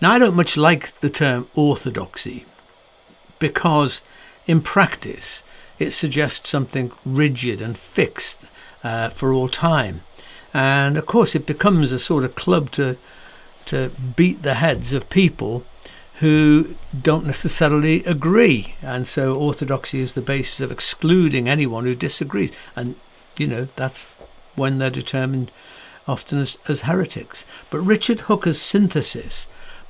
Now, 0.00 0.12
I 0.12 0.18
don't 0.20 0.36
much 0.36 0.56
like 0.56 0.98
the 1.00 1.10
term 1.10 1.48
orthodoxy 1.56 2.44
because 3.40 4.00
in 4.46 4.60
practice, 4.60 5.42
it 5.78 5.90
suggests 5.92 6.48
something 6.48 6.92
rigid 7.04 7.60
and 7.60 7.76
fixed 7.76 8.46
uh, 8.82 9.10
for 9.10 9.32
all 9.32 9.48
time. 9.48 10.02
And 10.54 10.96
of 10.96 11.06
course, 11.06 11.34
it 11.34 11.46
becomes 11.46 11.92
a 11.92 11.98
sort 11.98 12.24
of 12.24 12.34
club 12.34 12.70
to, 12.72 12.96
to 13.66 13.90
beat 14.16 14.42
the 14.42 14.54
heads 14.54 14.92
of 14.92 15.10
people 15.10 15.64
who 16.20 16.74
don't 17.02 17.26
necessarily 17.26 18.02
agree. 18.04 18.74
And 18.80 19.06
so, 19.06 19.34
orthodoxy 19.34 20.00
is 20.00 20.14
the 20.14 20.22
basis 20.22 20.60
of 20.60 20.70
excluding 20.72 21.48
anyone 21.48 21.84
who 21.84 21.94
disagrees. 21.94 22.52
And, 22.74 22.94
you 23.38 23.46
know, 23.46 23.64
that's 23.64 24.06
when 24.54 24.78
they're 24.78 24.88
determined 24.88 25.50
often 26.08 26.38
as, 26.38 26.58
as 26.68 26.82
heretics. 26.82 27.44
But 27.68 27.80
Richard 27.80 28.20
Hooker's 28.20 28.60
synthesis 28.60 29.46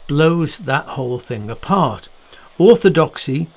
blows 0.09 0.59
that 0.59 0.87
whole 0.87 1.19
thing 1.19 1.51
apart. 1.51 2.09
Orthodoxy 2.59 3.49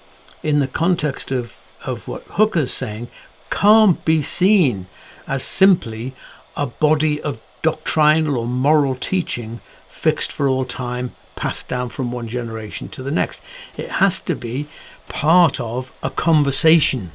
in 0.43 0.59
the 0.59 0.67
context 0.67 1.31
of, 1.31 1.57
of 1.85 2.07
what 2.07 2.23
Hooker's 2.23 2.71
saying, 2.71 3.07
can't 3.49 4.03
be 4.05 4.21
seen 4.21 4.87
as 5.27 5.43
simply 5.43 6.13
a 6.55 6.67
body 6.67 7.21
of 7.21 7.41
doctrinal 7.61 8.37
or 8.37 8.47
moral 8.47 8.95
teaching 8.95 9.59
fixed 9.89 10.31
for 10.31 10.47
all 10.47 10.65
time, 10.65 11.11
passed 11.35 11.67
down 11.67 11.89
from 11.89 12.11
one 12.11 12.27
generation 12.27 12.89
to 12.89 13.03
the 13.03 13.11
next. 13.11 13.41
It 13.77 13.89
has 13.91 14.19
to 14.21 14.35
be 14.35 14.67
part 15.07 15.59
of 15.59 15.91
a 16.03 16.09
conversation 16.09 17.11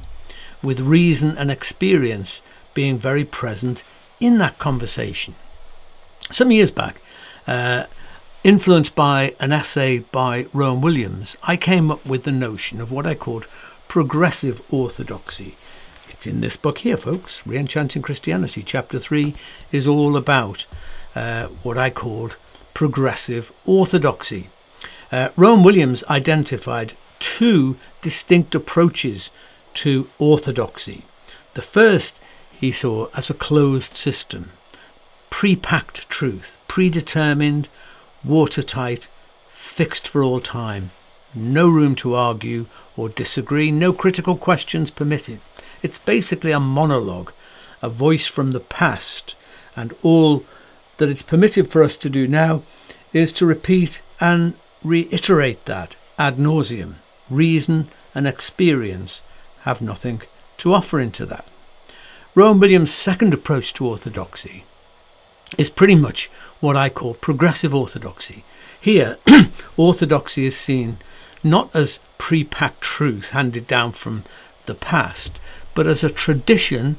with 0.61 0.79
reason 0.79 1.37
and 1.37 1.51
experience 1.51 2.41
being 2.73 2.97
very 2.97 3.23
present 3.23 3.83
in 4.19 4.37
that 4.39 4.57
conversation. 4.59 5.35
Some 6.31 6.51
years 6.51 6.71
back, 6.71 7.01
uh, 7.47 7.85
Influenced 8.45 8.93
by 8.93 9.33
an 9.39 9.51
essay 9.51 9.97
by 9.97 10.45
Rowan 10.53 10.79
Williams, 10.79 11.35
I 11.41 11.57
came 11.57 11.89
up 11.89 12.05
with 12.05 12.25
the 12.25 12.31
notion 12.31 12.79
of 12.79 12.91
what 12.91 13.07
I 13.07 13.15
called 13.15 13.47
progressive 13.87 14.61
orthodoxy. 14.71 15.57
It's 16.09 16.27
in 16.27 16.41
this 16.41 16.55
book 16.55 16.77
here, 16.77 16.95
folks. 16.95 17.41
Reenchanting 17.41 18.03
Christianity, 18.03 18.61
chapter 18.61 18.99
3, 18.99 19.33
is 19.71 19.87
all 19.87 20.15
about 20.15 20.67
uh, 21.15 21.47
what 21.63 21.79
I 21.79 21.89
called 21.89 22.35
progressive 22.75 23.51
orthodoxy. 23.65 24.51
Uh, 25.11 25.29
Rowan 25.35 25.63
Williams 25.63 26.03
identified 26.03 26.93
two 27.17 27.77
distinct 28.03 28.53
approaches 28.53 29.31
to 29.73 30.07
orthodoxy. 30.19 31.03
The 31.55 31.63
first 31.63 32.19
he 32.51 32.71
saw 32.71 33.07
as 33.15 33.31
a 33.31 33.33
closed 33.33 33.97
system, 33.97 34.51
pre 35.31 35.55
packed 35.55 36.07
truth, 36.09 36.59
predetermined, 36.67 37.69
watertight, 38.25 39.07
fixed 39.49 40.07
for 40.07 40.23
all 40.23 40.39
time. 40.39 40.91
No 41.33 41.69
room 41.69 41.95
to 41.95 42.15
argue 42.15 42.67
or 42.97 43.09
disagree, 43.09 43.71
no 43.71 43.93
critical 43.93 44.35
questions 44.37 44.89
permitted. 44.89 45.39
It's 45.83 45.97
basically 45.97 46.51
a 46.51 46.59
monologue, 46.59 47.31
a 47.81 47.89
voice 47.89 48.25
from 48.25 48.51
the 48.51 48.59
past, 48.59 49.35
and 49.75 49.93
all 50.01 50.45
that 50.97 51.09
it's 51.09 51.21
permitted 51.21 51.67
for 51.67 51.83
us 51.83 51.97
to 51.97 52.09
do 52.09 52.27
now 52.27 52.63
is 53.13 53.33
to 53.33 53.45
repeat 53.45 54.01
and 54.19 54.53
reiterate 54.83 55.65
that 55.65 55.95
ad 56.17 56.37
nauseum. 56.37 56.95
Reason 57.29 57.89
and 58.13 58.27
experience 58.27 59.21
have 59.61 59.81
nothing 59.81 60.21
to 60.57 60.73
offer 60.73 60.99
into 60.99 61.25
that. 61.25 61.45
Rowan 62.33 62.59
Williams' 62.59 62.93
second 62.93 63.33
approach 63.33 63.73
to 63.73 63.87
orthodoxy 63.87 64.63
is 65.57 65.69
pretty 65.69 65.95
much 65.95 66.29
what 66.65 66.75
I 66.75 66.89
call 66.89 67.13
progressive 67.13 67.73
orthodoxy. 67.73 68.43
Here, 68.81 69.17
orthodoxy 69.77 70.45
is 70.45 70.57
seen 70.57 70.97
not 71.43 71.69
as 71.75 71.99
pre 72.17 72.43
packed 72.43 72.81
truth 72.81 73.29
handed 73.29 73.67
down 73.67 73.91
from 73.91 74.23
the 74.65 74.73
past, 74.73 75.39
but 75.75 75.85
as 75.85 76.03
a 76.03 76.09
tradition 76.09 76.97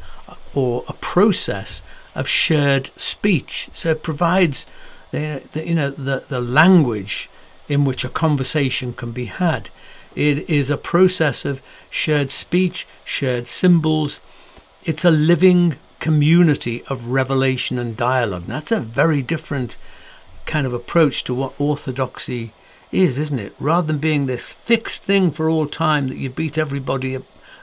or 0.54 0.84
a 0.88 0.92
process 0.94 1.82
of 2.14 2.28
shared 2.28 2.90
speech. 2.96 3.68
So 3.72 3.90
it 3.90 4.02
provides 4.02 4.66
the, 5.10 5.42
the, 5.52 5.66
you 5.66 5.74
know, 5.74 5.90
the, 5.90 6.24
the 6.28 6.40
language 6.40 7.28
in 7.68 7.84
which 7.84 8.04
a 8.04 8.08
conversation 8.08 8.92
can 8.92 9.10
be 9.12 9.26
had. 9.26 9.70
It 10.14 10.48
is 10.48 10.70
a 10.70 10.78
process 10.78 11.44
of 11.44 11.60
shared 11.90 12.30
speech, 12.30 12.86
shared 13.04 13.48
symbols. 13.48 14.20
It's 14.84 15.04
a 15.04 15.10
living 15.10 15.76
community 16.06 16.84
of 16.84 17.08
revelation 17.08 17.80
and 17.80 17.96
dialogue. 17.96 18.44
that's 18.46 18.70
a 18.70 18.78
very 18.78 19.20
different 19.20 19.76
kind 20.44 20.64
of 20.64 20.72
approach 20.72 21.24
to 21.24 21.34
what 21.34 21.60
orthodoxy 21.60 22.52
is, 22.92 23.18
isn't 23.18 23.40
it? 23.40 23.52
Rather 23.58 23.88
than 23.88 23.98
being 23.98 24.26
this 24.26 24.52
fixed 24.52 25.02
thing 25.02 25.32
for 25.32 25.50
all 25.50 25.66
time 25.66 26.06
that 26.06 26.16
you 26.16 26.30
beat 26.30 26.56
everybody 26.56 27.18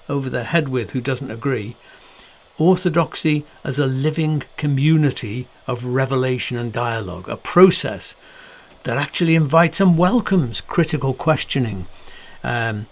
over 0.09 0.29
the 0.29 0.43
head 0.43 0.67
with 0.67 0.91
who 0.91 0.99
doesn't 0.99 1.31
agree, 1.31 1.77
orthodoxy 2.57 3.45
as 3.63 3.79
a 3.79 3.85
living 3.85 4.43
community 4.57 5.47
of 5.65 5.85
revelation 5.85 6.57
and 6.57 6.73
dialogue, 6.73 7.29
a 7.29 7.37
process 7.37 8.13
that 8.83 8.97
actually 8.97 9.35
invites 9.35 9.79
and 9.79 9.97
welcomes 9.97 10.59
critical 10.59 11.13
questioning, 11.13 11.87
um, 12.43 12.87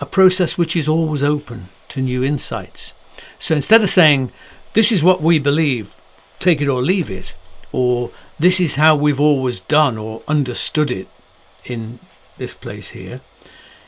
a 0.00 0.06
process 0.06 0.58
which 0.58 0.74
is 0.74 0.88
always 0.88 1.22
open 1.22 1.68
to 1.86 2.02
new 2.02 2.24
insights. 2.24 2.92
So 3.38 3.54
instead 3.54 3.82
of 3.82 3.90
saying, 3.90 4.32
this 4.76 4.92
is 4.92 5.02
what 5.02 5.22
we 5.22 5.38
believe, 5.38 5.90
take 6.38 6.60
it 6.60 6.68
or 6.68 6.82
leave 6.82 7.10
it, 7.10 7.34
or 7.72 8.10
this 8.38 8.60
is 8.60 8.74
how 8.74 8.94
we've 8.94 9.18
always 9.18 9.60
done 9.60 9.96
or 9.96 10.22
understood 10.28 10.90
it 10.90 11.08
in 11.64 11.98
this 12.36 12.52
place 12.52 12.90
here, 12.90 13.22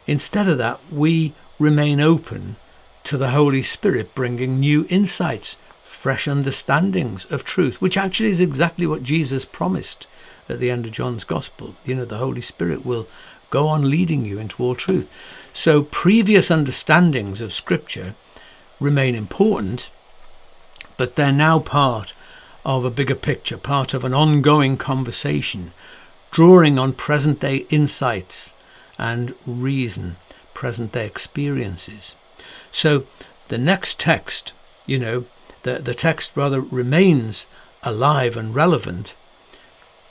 instead 0.07 0.49
of 0.49 0.57
that, 0.57 0.81
we 0.91 1.35
remain 1.59 2.01
open 2.01 2.57
to 3.05 3.19
the 3.19 3.33
Holy 3.33 3.61
Spirit 3.61 4.15
bringing 4.15 4.59
new 4.59 4.87
insights, 4.89 5.59
fresh 5.83 6.27
understandings 6.27 7.27
of 7.27 7.45
truth, 7.45 7.83
which 7.83 7.99
actually 7.99 8.31
is 8.31 8.41
exactly 8.41 8.87
what 8.87 9.03
Jesus 9.03 9.45
promised 9.45 10.07
at 10.49 10.59
the 10.59 10.71
end 10.71 10.87
of 10.87 10.93
John's 10.93 11.25
Gospel. 11.25 11.75
You 11.85 11.97
know, 11.97 12.07
the 12.07 12.17
Holy 12.17 12.41
Spirit 12.41 12.87
will 12.87 13.07
go 13.51 13.69
on 13.69 13.91
leading 13.91 14.25
you 14.25 14.39
into 14.39 14.63
all 14.63 14.75
truth. 14.75 15.07
So, 15.53 15.83
previous 15.83 16.51
understandings 16.51 17.43
of 17.43 17.53
Scripture 17.53 18.15
remain 18.81 19.15
important, 19.15 19.91
but 20.99 21.17
they're 21.17 21.33
now 21.33 21.59
part 21.59 22.13
of 22.67 22.85
a 22.85 22.91
bigger 22.91 23.15
picture, 23.15 23.57
part 23.57 23.95
of 23.95 24.05
an 24.05 24.13
ongoing 24.13 24.77
conversation, 24.77 25.73
drawing 26.31 26.79
on 26.79 26.93
present 26.93 27.41
day 27.41 27.67
insights 27.71 28.53
and 28.99 29.35
reason, 29.47 30.17
present 30.53 30.93
day 30.93 31.07
experiences. 31.07 32.15
So, 32.71 33.07
the 33.49 33.57
next 33.57 33.99
text, 33.99 34.53
you 34.85 34.99
know, 34.99 35.25
the, 35.63 35.79
the 35.79 35.95
text 35.95 36.33
rather 36.35 36.61
remains 36.61 37.47
alive 37.83 38.37
and 38.37 38.55
relevant 38.55 39.15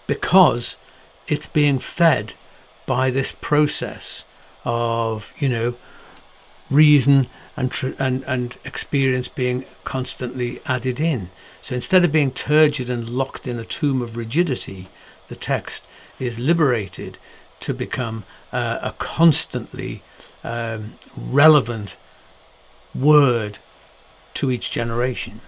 because 0.07 0.77
it's 1.27 1.45
being 1.45 1.77
fed 1.77 2.33
by 2.87 3.11
this 3.11 3.35
process 3.39 4.23
of, 4.65 5.33
you 5.37 5.49
know, 5.49 5.75
reason 6.71 7.27
and, 7.57 7.71
tr- 7.71 7.89
and, 7.99 8.23
and 8.23 8.55
experience 8.63 9.27
being 9.27 9.65
constantly 9.83 10.61
added 10.65 11.01
in. 11.01 11.29
So 11.61 11.75
instead 11.75 12.05
of 12.05 12.13
being 12.13 12.31
turgid 12.31 12.89
and 12.89 13.09
locked 13.09 13.45
in 13.45 13.59
a 13.59 13.65
tomb 13.65 14.01
of 14.01 14.15
rigidity, 14.15 14.87
the 15.27 15.35
text 15.35 15.85
is 16.19 16.39
liberated 16.39 17.17
to 17.59 17.73
become 17.73 18.23
uh, 18.53 18.79
a 18.81 18.93
constantly 18.97 20.01
um, 20.43 20.95
relevant 21.17 21.97
word 22.95 23.57
to 24.35 24.49
each 24.49 24.71
generation. 24.71 25.41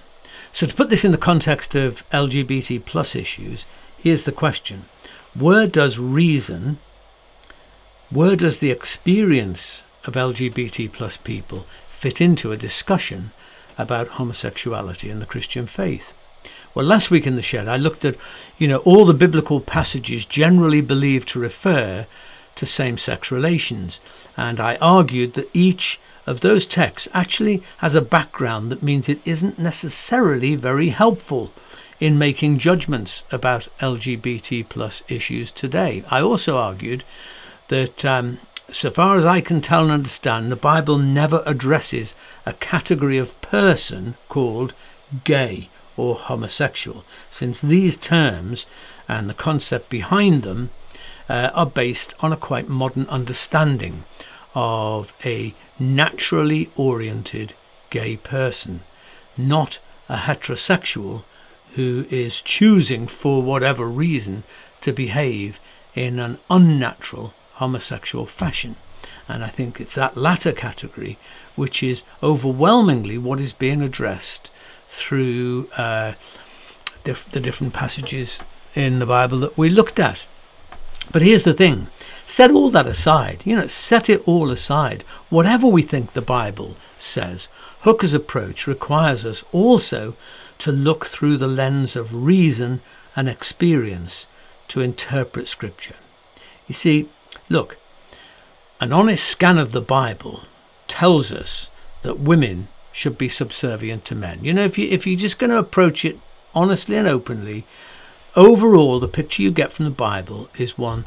So 0.51 0.65
to 0.65 0.75
put 0.75 0.89
this 0.89 1.05
in 1.05 1.13
the 1.13 1.17
context 1.17 1.75
of 1.75 2.03
LGBT 2.09 2.83
plus 2.83 3.15
issues, 3.15 3.65
Here's 4.01 4.23
the 4.23 4.31
question 4.31 4.85
Where 5.37 5.67
does 5.67 5.99
reason, 5.99 6.79
where 8.09 8.37
does 8.37 8.59
the 8.59 8.71
experience 8.71 9.83
of 10.05 10.13
LGBT 10.13 10.91
plus 10.91 11.17
people 11.17 11.65
fit 11.99 12.21
into 12.21 12.53
a 12.53 12.57
discussion 12.57 13.31
about 13.77 14.15
homosexuality 14.19 15.09
and 15.09 15.21
the 15.21 15.25
Christian 15.25 15.65
faith? 15.65 16.13
Well, 16.73 16.85
last 16.85 17.11
week 17.11 17.27
in 17.27 17.35
the 17.35 17.41
shed, 17.41 17.67
I 17.67 17.75
looked 17.75 18.05
at, 18.05 18.15
you 18.57 18.69
know, 18.69 18.77
all 18.79 19.03
the 19.03 19.13
biblical 19.13 19.59
passages 19.59 20.23
generally 20.23 20.79
believed 20.79 21.27
to 21.29 21.39
refer 21.39 22.07
to 22.55 22.65
same 22.65 22.97
sex 22.97 23.31
relations, 23.31 23.99
and 24.37 24.61
I 24.61 24.77
argued 24.77 25.33
that 25.33 25.49
each 25.53 25.99
of 26.25 26.39
those 26.39 26.65
texts 26.65 27.09
actually 27.13 27.61
has 27.79 27.95
a 27.95 28.01
background 28.01 28.71
that 28.71 28.83
means 28.83 29.09
it 29.09 29.19
isn't 29.25 29.59
necessarily 29.59 30.55
very 30.55 30.89
helpful 30.89 31.51
in 31.99 32.17
making 32.17 32.59
judgments 32.59 33.23
about 33.29 33.67
LGBT 33.81 34.69
plus 34.69 35.03
issues 35.09 35.51
today. 35.51 36.05
I 36.09 36.21
also 36.21 36.55
argued 36.55 37.03
that, 37.67 38.05
um, 38.05 38.39
so 38.71 38.89
far 38.89 39.17
as 39.17 39.25
I 39.25 39.41
can 39.41 39.61
tell 39.61 39.83
and 39.83 39.91
understand, 39.91 40.51
the 40.51 40.55
Bible 40.55 40.97
never 40.97 41.43
addresses 41.45 42.15
a 42.45 42.53
category 42.53 43.17
of 43.17 43.39
person 43.41 44.15
called 44.27 44.73
gay 45.23 45.69
or 45.97 46.15
homosexual, 46.15 47.03
since 47.29 47.61
these 47.61 47.97
terms 47.97 48.65
and 49.07 49.29
the 49.29 49.33
concept 49.33 49.89
behind 49.89 50.43
them 50.43 50.69
uh, 51.27 51.51
are 51.53 51.65
based 51.65 52.13
on 52.21 52.31
a 52.31 52.37
quite 52.37 52.69
modern 52.69 53.05
understanding 53.07 54.03
of 54.55 55.13
a 55.25 55.53
naturally 55.79 56.69
oriented 56.75 57.53
gay 57.89 58.17
person, 58.17 58.81
not 59.37 59.79
a 60.07 60.17
heterosexual 60.17 61.23
who 61.75 62.05
is 62.09 62.41
choosing, 62.41 63.07
for 63.07 63.43
whatever 63.43 63.85
reason, 63.85 64.43
to 64.81 64.91
behave 64.91 65.59
in 65.95 66.19
an 66.19 66.39
unnatural 66.49 67.33
homosexual 67.59 68.25
fashion. 68.25 68.75
And 69.27 69.43
I 69.43 69.47
think 69.47 69.79
it's 69.79 69.95
that 69.95 70.17
latter 70.17 70.51
category 70.51 71.17
which 71.55 71.83
is 71.83 72.03
overwhelmingly 72.23 73.17
what 73.17 73.39
is 73.39 73.53
being 73.53 73.81
addressed 73.81 74.49
through 74.89 75.69
uh, 75.77 76.13
the 77.03 77.39
different 77.39 77.73
passages 77.73 78.41
in 78.75 78.99
the 78.99 79.05
Bible 79.05 79.39
that 79.39 79.57
we 79.57 79.69
looked 79.69 79.99
at. 79.99 80.25
But 81.11 81.21
here's 81.21 81.43
the 81.43 81.53
thing 81.53 81.87
set 82.25 82.51
all 82.51 82.69
that 82.69 82.87
aside, 82.87 83.41
you 83.45 83.55
know, 83.55 83.67
set 83.67 84.09
it 84.09 84.25
all 84.27 84.51
aside. 84.51 85.03
Whatever 85.29 85.67
we 85.67 85.81
think 85.81 86.13
the 86.13 86.21
Bible 86.21 86.75
says, 86.97 87.47
Hooker's 87.81 88.13
approach 88.13 88.67
requires 88.67 89.25
us 89.25 89.43
also 89.51 90.15
to 90.59 90.71
look 90.71 91.07
through 91.07 91.37
the 91.37 91.47
lens 91.47 91.95
of 91.95 92.13
reason 92.13 92.81
and 93.15 93.27
experience 93.27 94.27
to 94.69 94.81
interpret 94.81 95.47
Scripture. 95.47 95.95
You 96.67 96.75
see, 96.75 97.09
look, 97.49 97.77
an 98.79 98.93
honest 98.93 99.25
scan 99.25 99.57
of 99.57 99.71
the 99.71 99.81
Bible 99.81 100.43
tells 100.87 101.31
us 101.31 101.69
that 102.01 102.19
women 102.19 102.67
should 102.91 103.17
be 103.17 103.29
subservient 103.29 104.05
to 104.05 104.15
men. 104.15 104.39
You 104.43 104.53
know, 104.53 104.63
if 104.63 104.77
you 104.77 104.87
if 104.89 105.05
you're 105.05 105.19
just 105.19 105.39
going 105.39 105.51
to 105.51 105.57
approach 105.57 106.05
it 106.05 106.17
honestly 106.55 106.95
and 106.97 107.07
openly, 107.07 107.65
overall 108.35 108.99
the 108.99 109.07
picture 109.07 109.43
you 109.43 109.51
get 109.51 109.73
from 109.73 109.85
the 109.85 109.91
Bible 109.91 110.49
is 110.57 110.77
one 110.77 111.05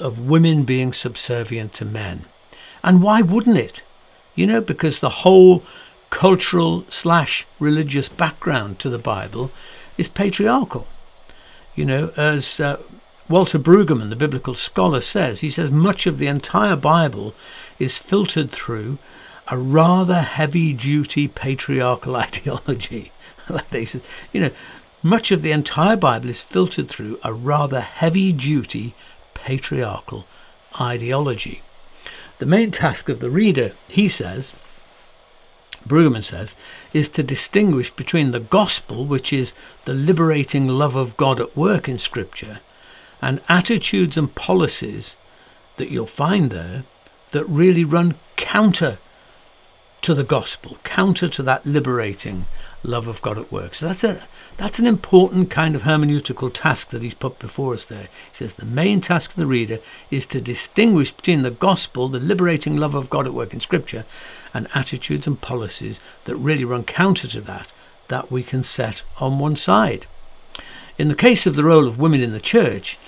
of 0.00 0.18
women 0.18 0.64
being 0.64 0.92
subservient 0.92 1.74
to 1.74 1.84
men. 1.84 2.24
And 2.82 3.02
why 3.02 3.22
wouldn't 3.22 3.56
it? 3.56 3.82
You 4.34 4.46
know, 4.46 4.60
because 4.60 4.98
the 4.98 5.22
whole 5.24 5.62
cultural 6.10 6.84
slash 6.88 7.46
religious 7.58 8.08
background 8.08 8.78
to 8.78 8.90
the 8.90 8.98
Bible 8.98 9.50
is 9.96 10.08
patriarchal. 10.08 10.86
You 11.74 11.84
know, 11.86 12.12
as 12.16 12.60
uh, 12.60 12.82
Walter 13.32 13.58
Brueggemann, 13.58 14.10
the 14.10 14.16
biblical 14.16 14.54
scholar, 14.54 15.00
says, 15.00 15.40
he 15.40 15.48
says 15.48 15.70
much 15.70 16.06
of 16.06 16.18
the 16.18 16.26
entire 16.26 16.76
Bible 16.76 17.34
is 17.78 17.96
filtered 17.96 18.50
through 18.50 18.98
a 19.48 19.56
rather 19.56 20.20
heavy 20.20 20.74
duty 20.74 21.28
patriarchal 21.28 22.14
ideology. 22.26 23.10
he 23.70 23.86
says, 23.86 24.02
you 24.34 24.42
know, 24.42 24.50
much 25.02 25.30
of 25.30 25.40
the 25.40 25.50
entire 25.50 25.96
Bible 25.96 26.28
is 26.28 26.42
filtered 26.42 26.90
through 26.90 27.18
a 27.24 27.32
rather 27.32 27.80
heavy 27.80 28.32
duty 28.32 28.94
patriarchal 29.32 30.26
ideology. 30.78 31.62
The 32.38 32.44
main 32.44 32.70
task 32.70 33.08
of 33.08 33.20
the 33.20 33.30
reader, 33.30 33.72
he 33.88 34.08
says, 34.08 34.52
Brueggemann 35.88 36.22
says, 36.22 36.54
is 36.92 37.08
to 37.08 37.22
distinguish 37.22 37.90
between 37.90 38.32
the 38.32 38.40
gospel, 38.40 39.06
which 39.06 39.32
is 39.32 39.54
the 39.86 39.94
liberating 39.94 40.68
love 40.68 40.96
of 40.96 41.16
God 41.16 41.40
at 41.40 41.56
work 41.56 41.88
in 41.88 41.98
Scripture, 41.98 42.60
and 43.22 43.40
attitudes 43.48 44.16
and 44.16 44.34
policies 44.34 45.16
that 45.76 45.90
you'll 45.90 46.06
find 46.06 46.50
there 46.50 46.84
that 47.30 47.44
really 47.46 47.84
run 47.84 48.16
counter 48.36 48.98
to 50.02 50.14
the 50.14 50.24
gospel, 50.24 50.78
counter 50.82 51.28
to 51.28 51.42
that 51.44 51.64
liberating 51.64 52.46
love 52.82 53.06
of 53.06 53.22
God 53.22 53.38
at 53.38 53.52
work. 53.52 53.74
So 53.74 53.86
that's 53.86 54.02
a 54.02 54.26
that's 54.56 54.80
an 54.80 54.86
important 54.86 55.48
kind 55.48 55.76
of 55.76 55.82
hermeneutical 55.82 56.52
task 56.52 56.90
that 56.90 57.02
he's 57.02 57.14
put 57.14 57.38
before 57.38 57.74
us 57.74 57.84
there. 57.84 58.08
He 58.32 58.36
says 58.38 58.56
the 58.56 58.66
main 58.66 59.00
task 59.00 59.30
of 59.30 59.36
the 59.36 59.46
reader 59.46 59.78
is 60.10 60.26
to 60.26 60.40
distinguish 60.40 61.12
between 61.12 61.42
the 61.42 61.52
gospel, 61.52 62.08
the 62.08 62.18
liberating 62.18 62.76
love 62.76 62.96
of 62.96 63.08
God 63.08 63.26
at 63.26 63.32
work 63.32 63.54
in 63.54 63.60
Scripture, 63.60 64.04
and 64.52 64.66
attitudes 64.74 65.28
and 65.28 65.40
policies 65.40 66.00
that 66.24 66.36
really 66.36 66.64
run 66.64 66.82
counter 66.82 67.28
to 67.28 67.40
that, 67.42 67.72
that 68.08 68.30
we 68.30 68.42
can 68.42 68.64
set 68.64 69.02
on 69.20 69.38
one 69.38 69.56
side. 69.56 70.06
In 70.98 71.08
the 71.08 71.14
case 71.14 71.46
of 71.46 71.54
the 71.54 71.64
role 71.64 71.86
of 71.86 71.98
women 71.98 72.20
in 72.20 72.32
the 72.32 72.40
church, 72.40 72.98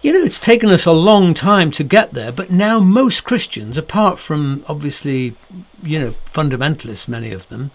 you 0.00 0.12
know, 0.12 0.20
it's 0.20 0.38
taken 0.38 0.70
us 0.70 0.86
a 0.86 0.92
long 0.92 1.34
time 1.34 1.70
to 1.72 1.82
get 1.82 2.12
there, 2.12 2.30
but 2.30 2.50
now 2.50 2.78
most 2.78 3.24
Christians, 3.24 3.76
apart 3.76 4.18
from 4.20 4.64
obviously, 4.68 5.34
you 5.82 5.98
know, 5.98 6.10
fundamentalists, 6.26 7.08
many 7.08 7.32
of 7.32 7.48
them, 7.48 7.72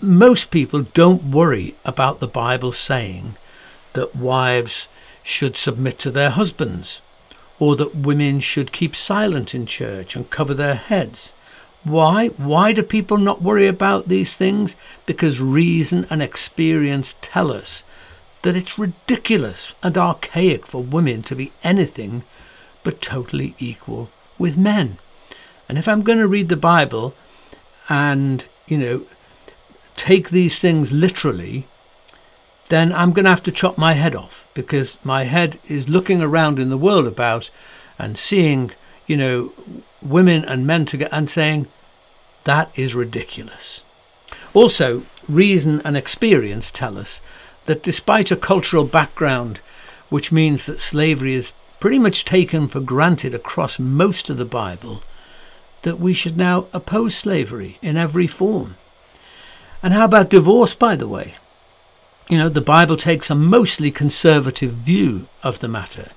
most 0.00 0.50
people 0.52 0.82
don't 0.82 1.24
worry 1.24 1.74
about 1.84 2.20
the 2.20 2.28
Bible 2.28 2.70
saying 2.70 3.36
that 3.94 4.14
wives 4.14 4.88
should 5.24 5.56
submit 5.56 5.98
to 5.98 6.10
their 6.10 6.30
husbands 6.30 7.00
or 7.58 7.74
that 7.74 7.96
women 7.96 8.38
should 8.38 8.70
keep 8.70 8.94
silent 8.94 9.54
in 9.54 9.66
church 9.66 10.14
and 10.14 10.30
cover 10.30 10.54
their 10.54 10.76
heads. 10.76 11.34
Why? 11.82 12.28
Why 12.28 12.72
do 12.72 12.82
people 12.82 13.18
not 13.18 13.42
worry 13.42 13.66
about 13.66 14.08
these 14.08 14.36
things? 14.36 14.76
Because 15.06 15.40
reason 15.40 16.06
and 16.10 16.22
experience 16.22 17.16
tell 17.20 17.50
us 17.50 17.82
that 18.42 18.56
it's 18.56 18.78
ridiculous 18.78 19.74
and 19.82 19.98
archaic 19.98 20.66
for 20.66 20.82
women 20.82 21.22
to 21.22 21.34
be 21.34 21.52
anything 21.62 22.22
but 22.82 23.00
totally 23.00 23.54
equal 23.58 24.10
with 24.38 24.56
men. 24.56 24.98
And 25.68 25.76
if 25.76 25.88
I'm 25.88 26.02
going 26.02 26.18
to 26.18 26.28
read 26.28 26.48
the 26.48 26.56
Bible 26.56 27.14
and, 27.88 28.44
you 28.66 28.78
know, 28.78 29.06
take 29.96 30.30
these 30.30 30.58
things 30.58 30.92
literally, 30.92 31.66
then 32.68 32.92
I'm 32.92 33.12
going 33.12 33.24
to 33.24 33.30
have 33.30 33.42
to 33.44 33.52
chop 33.52 33.76
my 33.76 33.94
head 33.94 34.14
off 34.14 34.46
because 34.54 34.98
my 35.04 35.24
head 35.24 35.58
is 35.68 35.88
looking 35.88 36.22
around 36.22 36.58
in 36.58 36.68
the 36.70 36.78
world 36.78 37.06
about 37.06 37.50
and 37.98 38.16
seeing, 38.16 38.70
you 39.06 39.16
know, 39.16 39.52
women 40.00 40.44
and 40.44 40.66
men 40.66 40.86
together 40.86 41.14
and 41.14 41.28
saying, 41.28 41.66
that 42.44 42.70
is 42.78 42.94
ridiculous. 42.94 43.82
Also, 44.54 45.02
reason 45.28 45.82
and 45.84 45.96
experience 45.96 46.70
tell 46.70 46.96
us 46.96 47.20
that 47.68 47.82
despite 47.82 48.30
a 48.30 48.36
cultural 48.36 48.84
background 48.84 49.60
which 50.08 50.32
means 50.32 50.64
that 50.64 50.80
slavery 50.80 51.34
is 51.34 51.52
pretty 51.80 51.98
much 51.98 52.24
taken 52.24 52.66
for 52.66 52.80
granted 52.80 53.34
across 53.34 53.78
most 53.78 54.30
of 54.30 54.38
the 54.38 54.46
Bible, 54.46 55.02
that 55.82 56.00
we 56.00 56.14
should 56.14 56.34
now 56.34 56.66
oppose 56.72 57.14
slavery 57.14 57.76
in 57.82 57.98
every 57.98 58.26
form. 58.26 58.76
And 59.82 59.92
how 59.92 60.06
about 60.06 60.30
divorce, 60.30 60.72
by 60.72 60.96
the 60.96 61.06
way? 61.06 61.34
You 62.30 62.38
know, 62.38 62.48
the 62.48 62.62
Bible 62.62 62.96
takes 62.96 63.28
a 63.28 63.34
mostly 63.34 63.90
conservative 63.90 64.72
view 64.72 65.28
of 65.42 65.58
the 65.58 65.68
matter, 65.68 66.12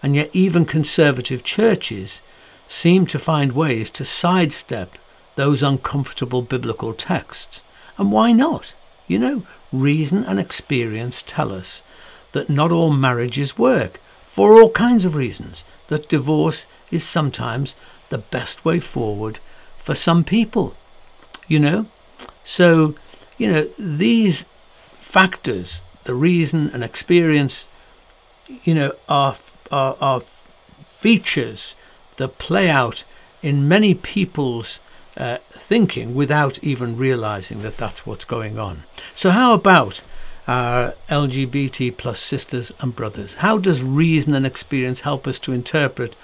and 0.00 0.14
yet 0.14 0.30
even 0.32 0.64
conservative 0.64 1.42
churches 1.42 2.22
seem 2.68 3.04
to 3.08 3.18
find 3.18 3.50
ways 3.50 3.90
to 3.90 4.04
sidestep 4.04 4.96
those 5.34 5.60
uncomfortable 5.60 6.42
biblical 6.42 6.94
texts. 6.94 7.64
And 7.98 8.12
why 8.12 8.30
not? 8.30 8.76
You 9.08 9.18
know, 9.18 9.46
reason 9.80 10.24
and 10.24 10.38
experience 10.38 11.22
tell 11.26 11.52
us 11.52 11.82
that 12.32 12.50
not 12.50 12.72
all 12.72 12.90
marriages 12.90 13.58
work 13.58 14.00
for 14.26 14.54
all 14.54 14.70
kinds 14.70 15.04
of 15.04 15.14
reasons, 15.14 15.64
that 15.88 16.08
divorce 16.08 16.66
is 16.90 17.04
sometimes 17.04 17.74
the 18.08 18.18
best 18.18 18.64
way 18.64 18.80
forward 18.80 19.38
for 19.78 19.94
some 19.94 20.24
people. 20.24 20.74
You 21.46 21.60
know? 21.60 21.86
So, 22.42 22.94
you 23.38 23.50
know, 23.50 23.64
these 23.78 24.44
factors, 24.98 25.84
the 26.04 26.14
reason 26.14 26.70
and 26.70 26.82
experience, 26.82 27.68
you 28.64 28.74
know, 28.74 28.92
are, 29.08 29.36
are, 29.70 29.96
are 30.00 30.20
features 30.84 31.76
that 32.16 32.38
play 32.38 32.68
out 32.68 33.04
in 33.42 33.68
many 33.68 33.94
people's 33.94 34.80
uh, 35.16 35.38
thinking 35.50 36.14
without 36.14 36.62
even 36.62 36.96
realizing 36.96 37.62
that 37.62 37.76
that's 37.76 38.06
what's 38.06 38.24
going 38.24 38.58
on. 38.58 38.84
So, 39.14 39.30
how 39.30 39.54
about 39.54 40.00
our 40.46 40.94
LGBT 41.08 41.96
plus 41.96 42.20
sisters 42.20 42.72
and 42.80 42.94
brothers? 42.94 43.34
How 43.34 43.58
does 43.58 43.82
reason 43.82 44.34
and 44.34 44.46
experience 44.46 45.00
help 45.00 45.26
us 45.26 45.38
to 45.40 45.52
interpret 45.52 46.14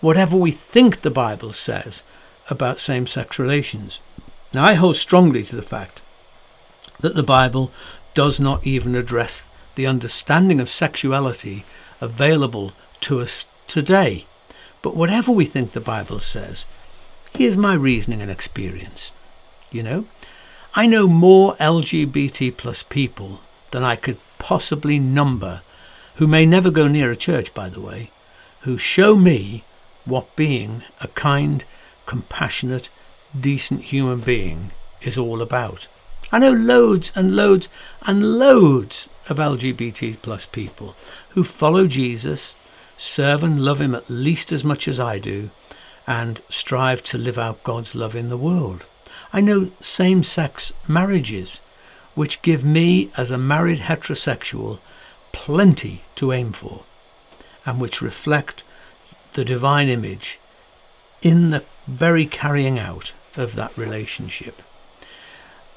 whatever 0.00 0.36
we 0.36 0.50
think 0.50 1.00
the 1.00 1.10
Bible 1.10 1.52
says 1.52 2.02
about 2.50 2.80
same 2.80 3.06
sex 3.06 3.38
relations? 3.38 4.00
Now, 4.52 4.64
I 4.64 4.74
hold 4.74 4.96
strongly 4.96 5.42
to 5.44 5.56
the 5.56 5.62
fact 5.62 6.02
that 7.00 7.14
the 7.14 7.22
Bible 7.22 7.70
does 8.14 8.38
not 8.38 8.66
even 8.66 8.94
address 8.94 9.48
the 9.74 9.86
understanding 9.86 10.60
of 10.60 10.68
sexuality 10.68 11.64
available 12.00 12.72
to 13.00 13.20
us 13.20 13.46
today. 13.66 14.26
But 14.82 14.96
whatever 14.96 15.30
we 15.32 15.44
think 15.44 15.72
the 15.72 15.80
Bible 15.80 16.20
says, 16.20 16.66
Here's 17.34 17.56
my 17.56 17.74
reasoning 17.74 18.20
and 18.20 18.30
experience. 18.30 19.10
You 19.70 19.82
know, 19.82 20.04
I 20.74 20.86
know 20.86 21.08
more 21.08 21.56
LGBT 21.56 22.56
plus 22.56 22.82
people 22.82 23.40
than 23.70 23.82
I 23.82 23.96
could 23.96 24.18
possibly 24.38 24.98
number, 24.98 25.62
who 26.16 26.26
may 26.26 26.44
never 26.44 26.70
go 26.70 26.88
near 26.88 27.10
a 27.10 27.16
church, 27.16 27.54
by 27.54 27.70
the 27.70 27.80
way, 27.80 28.10
who 28.60 28.76
show 28.76 29.16
me 29.16 29.64
what 30.04 30.36
being 30.36 30.82
a 31.00 31.08
kind, 31.08 31.64
compassionate, 32.04 32.90
decent 33.38 33.84
human 33.84 34.20
being 34.20 34.72
is 35.00 35.16
all 35.16 35.40
about. 35.40 35.88
I 36.30 36.38
know 36.38 36.52
loads 36.52 37.12
and 37.14 37.34
loads 37.34 37.68
and 38.02 38.38
loads 38.38 39.08
of 39.28 39.38
LGBT 39.38 40.16
plus 40.20 40.44
people 40.44 40.96
who 41.30 41.44
follow 41.44 41.86
Jesus, 41.86 42.54
serve 42.98 43.42
and 43.42 43.64
love 43.64 43.80
him 43.80 43.94
at 43.94 44.10
least 44.10 44.52
as 44.52 44.64
much 44.64 44.86
as 44.86 45.00
I 45.00 45.18
do, 45.18 45.50
and 46.06 46.40
strive 46.48 47.02
to 47.04 47.18
live 47.18 47.38
out 47.38 47.64
God's 47.64 47.94
love 47.94 48.14
in 48.14 48.28
the 48.28 48.36
world. 48.36 48.86
I 49.32 49.40
know 49.40 49.70
same 49.80 50.24
sex 50.24 50.72
marriages, 50.86 51.60
which 52.14 52.42
give 52.42 52.64
me, 52.64 53.10
as 53.16 53.30
a 53.30 53.38
married 53.38 53.80
heterosexual, 53.80 54.78
plenty 55.32 56.02
to 56.16 56.32
aim 56.32 56.52
for, 56.52 56.84
and 57.64 57.80
which 57.80 58.02
reflect 58.02 58.64
the 59.32 59.44
divine 59.44 59.88
image 59.88 60.38
in 61.22 61.50
the 61.50 61.64
very 61.86 62.26
carrying 62.26 62.78
out 62.78 63.12
of 63.36 63.54
that 63.54 63.76
relationship. 63.76 64.62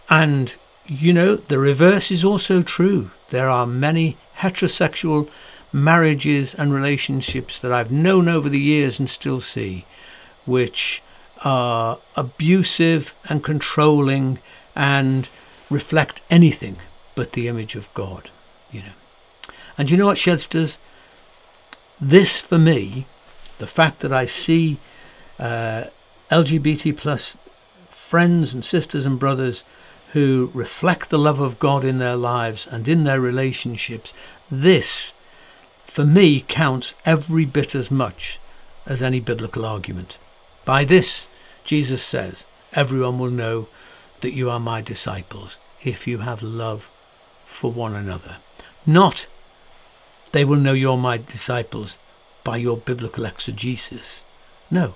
And, 0.10 0.56
you 0.86 1.14
know, 1.14 1.36
the 1.36 1.60
reverse 1.60 2.12
is 2.12 2.26
also 2.26 2.62
true. 2.62 3.12
There 3.30 3.50
are 3.50 3.66
many 3.66 4.18
heterosexual 4.40 5.30
marriages 5.72 6.54
and 6.54 6.74
relationships 6.74 7.58
that 7.60 7.72
I've 7.72 7.92
known 7.92 8.28
over 8.28 8.50
the 8.50 8.60
years 8.60 9.00
and 9.00 9.10
still 9.10 9.42
see 9.42 9.86
which 10.46 11.02
are 11.44 12.00
abusive 12.16 13.14
and 13.28 13.44
controlling 13.44 14.40
and 14.76 15.30
reflect 15.70 16.22
anything 16.30 16.78
but 17.16 17.34
the 17.34 17.48
image 17.48 17.76
of 17.76 17.94
God, 17.94 18.30
you 18.72 18.82
know. 18.82 19.54
And 19.78 19.90
you 19.90 19.98
know 19.98 20.06
what, 20.06 20.18
Shedsters? 20.18 20.78
This 22.00 22.42
for 22.42 22.58
me, 22.58 23.06
the 23.58 23.68
fact 23.68 24.00
that 24.00 24.14
I 24.14 24.26
see 24.26 24.78
uh, 25.40 25.86
LGBT 26.30 26.96
plus 26.98 27.36
friends 27.90 28.54
and 28.54 28.64
sisters 28.64 29.06
and 29.06 29.20
brothers 29.20 29.64
who 30.14 30.50
reflect 30.54 31.10
the 31.10 31.20
love 31.20 31.40
of 31.40 31.60
God 31.60 31.84
in 31.84 31.98
their 31.98 32.16
lives 32.16 32.68
and 32.70 32.88
in 32.88 33.04
their 33.04 33.20
relationships, 33.20 34.14
this 34.50 35.14
for 35.86 36.06
me 36.06 36.44
counts 36.48 36.94
every 37.06 37.46
bit 37.46 37.76
as 37.76 37.90
much 37.90 38.40
as 38.86 39.02
any 39.02 39.20
biblical 39.20 39.66
argument. 39.66 40.18
By 40.66 40.84
this, 40.84 41.28
Jesus 41.64 42.04
says, 42.04 42.46
everyone 42.74 43.20
will 43.20 43.30
know 43.30 43.68
that 44.22 44.34
you 44.34 44.50
are 44.50 44.60
my 44.60 44.82
disciples 44.82 45.58
if 45.84 46.08
you 46.08 46.20
have 46.20 46.42
love 46.42 46.90
for 47.46 47.72
one 47.72 47.96
another. 47.96 48.38
Not 48.86 49.28
they 50.36 50.44
will 50.44 50.58
know 50.58 50.74
you're 50.74 50.98
my 50.98 51.18
disciples 51.18 51.98
by 52.44 52.58
your 52.58 52.76
biblical 52.76 53.24
exegesis. 53.24 54.22
No, 54.70 54.96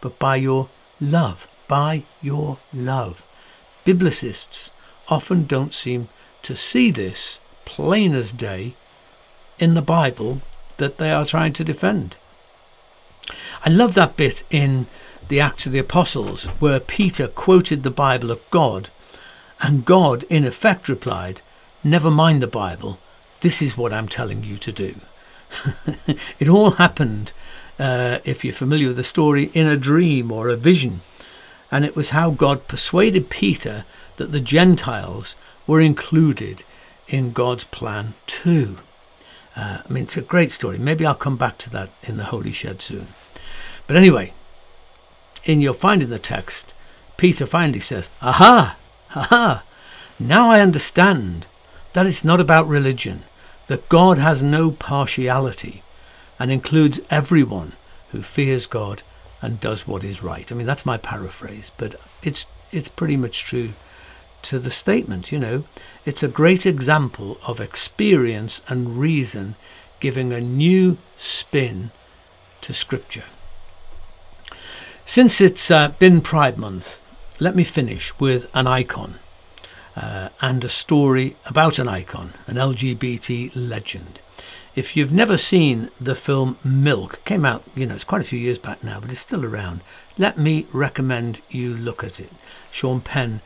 but 0.00 0.18
by 0.18 0.36
your 0.36 0.70
love. 0.98 1.46
By 1.68 2.04
your 2.22 2.56
love. 2.72 3.22
Biblicists 3.84 4.70
often 5.08 5.44
don't 5.44 5.74
seem 5.74 6.08
to 6.42 6.56
see 6.56 6.90
this 6.90 7.38
plain 7.66 8.14
as 8.14 8.32
day 8.32 8.72
in 9.58 9.74
the 9.74 9.82
Bible 9.82 10.40
that 10.78 10.96
they 10.96 11.10
are 11.10 11.26
trying 11.26 11.52
to 11.52 11.64
defend. 11.64 12.16
I 13.66 13.68
love 13.68 13.92
that 13.92 14.16
bit 14.16 14.42
in 14.50 14.86
the 15.28 15.40
Acts 15.40 15.66
of 15.66 15.72
the 15.72 15.78
Apostles, 15.78 16.46
where 16.58 16.80
Peter 16.80 17.28
quoted 17.28 17.82
the 17.82 17.90
Bible 17.90 18.30
of 18.30 18.50
God, 18.50 18.90
and 19.60 19.84
God, 19.84 20.24
in 20.24 20.44
effect, 20.44 20.88
replied, 20.88 21.42
Never 21.84 22.10
mind 22.10 22.42
the 22.42 22.46
Bible, 22.46 22.98
this 23.40 23.62
is 23.62 23.76
what 23.76 23.92
I'm 23.92 24.08
telling 24.08 24.42
you 24.42 24.56
to 24.58 24.72
do. 24.72 24.96
it 26.38 26.48
all 26.48 26.72
happened, 26.72 27.32
uh, 27.78 28.18
if 28.24 28.44
you're 28.44 28.52
familiar 28.52 28.88
with 28.88 28.96
the 28.96 29.04
story, 29.04 29.50
in 29.54 29.66
a 29.66 29.76
dream 29.76 30.32
or 30.32 30.48
a 30.48 30.56
vision. 30.56 31.00
And 31.70 31.84
it 31.84 31.94
was 31.94 32.10
how 32.10 32.30
God 32.30 32.66
persuaded 32.66 33.30
Peter 33.30 33.84
that 34.16 34.32
the 34.32 34.40
Gentiles 34.40 35.36
were 35.66 35.80
included 35.80 36.64
in 37.06 37.32
God's 37.32 37.64
plan 37.64 38.14
too. 38.26 38.78
Uh, 39.54 39.82
I 39.88 39.92
mean, 39.92 40.04
it's 40.04 40.16
a 40.16 40.22
great 40.22 40.52
story. 40.52 40.78
Maybe 40.78 41.04
I'll 41.04 41.14
come 41.14 41.36
back 41.36 41.58
to 41.58 41.70
that 41.70 41.90
in 42.02 42.16
the 42.16 42.24
Holy 42.24 42.52
Shed 42.52 42.80
soon. 42.80 43.08
But 43.86 43.96
anyway, 43.96 44.32
in 45.48 45.62
your 45.62 45.72
finding 45.72 46.10
the 46.10 46.18
text, 46.18 46.74
Peter 47.16 47.46
finally 47.46 47.80
says, 47.80 48.10
Aha! 48.20 48.76
Aha! 49.16 49.64
Now 50.20 50.50
I 50.50 50.60
understand 50.60 51.46
that 51.94 52.06
it's 52.06 52.24
not 52.24 52.40
about 52.40 52.68
religion, 52.68 53.24
that 53.66 53.88
God 53.88 54.18
has 54.18 54.42
no 54.42 54.70
partiality, 54.70 55.82
and 56.38 56.52
includes 56.52 57.00
everyone 57.10 57.72
who 58.10 58.22
fears 58.22 58.66
God 58.66 59.02
and 59.40 59.60
does 59.60 59.86
what 59.86 60.04
is 60.04 60.22
right. 60.22 60.50
I 60.52 60.54
mean, 60.54 60.66
that's 60.66 60.86
my 60.86 60.98
paraphrase, 60.98 61.72
but 61.78 61.96
it's 62.22 62.46
it's 62.70 62.88
pretty 62.88 63.16
much 63.16 63.44
true 63.44 63.70
to 64.42 64.58
the 64.58 64.70
statement, 64.70 65.32
you 65.32 65.38
know. 65.38 65.64
It's 66.04 66.22
a 66.22 66.28
great 66.28 66.66
example 66.66 67.38
of 67.46 67.60
experience 67.60 68.60
and 68.68 68.98
reason 68.98 69.54
giving 70.00 70.32
a 70.32 70.40
new 70.40 70.98
spin 71.16 71.90
to 72.60 72.74
scripture. 72.74 73.24
Since 75.08 75.40
it's 75.40 75.70
uh, 75.70 75.88
been 75.98 76.20
Pride 76.20 76.58
Month, 76.58 77.00
let 77.40 77.56
me 77.56 77.64
finish 77.64 78.12
with 78.20 78.46
an 78.52 78.66
icon 78.66 79.14
uh, 79.96 80.28
and 80.42 80.62
a 80.62 80.68
story 80.68 81.34
about 81.46 81.78
an 81.78 81.88
icon, 81.88 82.34
an 82.46 82.56
LGBT 82.56 83.52
legend. 83.54 84.20
If 84.76 84.98
you've 84.98 85.10
never 85.10 85.38
seen 85.38 85.88
the 85.98 86.14
film 86.14 86.58
Milk, 86.62 87.24
came 87.24 87.46
out, 87.46 87.64
you 87.74 87.86
know, 87.86 87.94
it's 87.94 88.04
quite 88.04 88.20
a 88.20 88.24
few 88.24 88.38
years 88.38 88.58
back 88.58 88.84
now, 88.84 89.00
but 89.00 89.10
it's 89.10 89.22
still 89.22 89.46
around. 89.46 89.80
Let 90.18 90.36
me 90.36 90.66
recommend 90.74 91.40
you 91.48 91.74
look 91.74 92.04
at 92.04 92.20
it. 92.20 92.30
Sean 92.70 93.00
Penn 93.00 93.40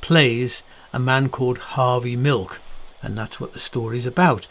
plays 0.00 0.62
a 0.92 1.00
man 1.00 1.28
called 1.28 1.58
Harvey 1.58 2.14
Milk, 2.14 2.60
and 3.02 3.18
that's 3.18 3.40
what 3.40 3.52
the 3.52 3.58
story's 3.58 4.06
about. 4.06 4.46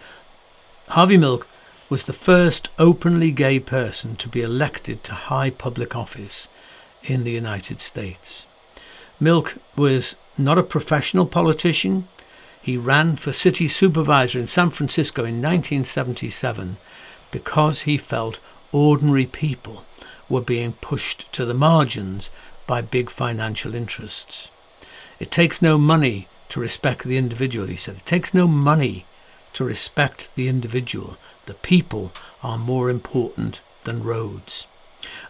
Harvey 0.89 1.15
Milk 1.15 1.47
was 1.89 2.03
the 2.03 2.13
first 2.13 2.69
openly 2.77 3.31
gay 3.31 3.59
person 3.59 4.15
to 4.15 4.29
be 4.29 4.41
elected 4.41 5.03
to 5.03 5.13
high 5.13 5.49
public 5.49 5.95
office 5.95 6.47
in 7.03 7.23
the 7.23 7.31
United 7.31 7.81
States. 7.81 8.45
Milk 9.19 9.57
was 9.75 10.15
not 10.37 10.59
a 10.59 10.63
professional 10.63 11.25
politician. 11.25 12.07
He 12.61 12.77
ran 12.77 13.15
for 13.15 13.33
city 13.33 13.67
supervisor 13.67 14.39
in 14.39 14.47
San 14.47 14.69
Francisco 14.69 15.23
in 15.23 15.41
1977 15.41 16.77
because 17.31 17.81
he 17.81 17.97
felt 17.97 18.39
ordinary 18.71 19.25
people 19.25 19.83
were 20.29 20.41
being 20.41 20.73
pushed 20.73 21.31
to 21.33 21.43
the 21.43 21.53
margins 21.53 22.29
by 22.67 22.81
big 22.81 23.09
financial 23.09 23.73
interests. 23.73 24.49
It 25.19 25.31
takes 25.31 25.61
no 25.61 25.77
money 25.77 26.27
to 26.49 26.59
respect 26.59 27.03
the 27.03 27.17
individual, 27.17 27.67
he 27.67 27.75
said. 27.75 27.97
It 27.97 28.05
takes 28.05 28.33
no 28.33 28.47
money 28.47 29.05
to 29.53 29.63
respect 29.63 30.33
the 30.35 30.47
individual. 30.47 31.17
The 31.49 31.55
people 31.55 32.11
are 32.43 32.59
more 32.59 32.91
important 32.91 33.63
than 33.83 34.03
roads. 34.03 34.67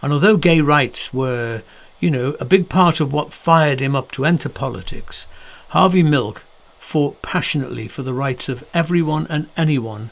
And 0.02 0.12
although 0.12 0.36
gay 0.36 0.60
rights 0.60 1.14
were 1.14 1.64
you 2.02 2.12
know, 2.12 2.36
a 2.42 2.46
big 2.46 2.68
part 2.68 3.00
of 3.00 3.14
what 3.14 3.34
fired 3.34 3.80
him 3.80 3.96
up 3.96 4.12
to 4.12 4.26
enter 4.26 4.50
politics, 4.50 5.28
Harvey 5.70 6.04
Milk 6.04 6.44
fought 6.78 7.22
passionately 7.22 7.88
for 7.88 8.04
the 8.04 8.14
rights 8.14 8.50
of 8.50 8.68
everyone 8.74 9.28
and 9.30 9.48
anyone, 9.58 10.10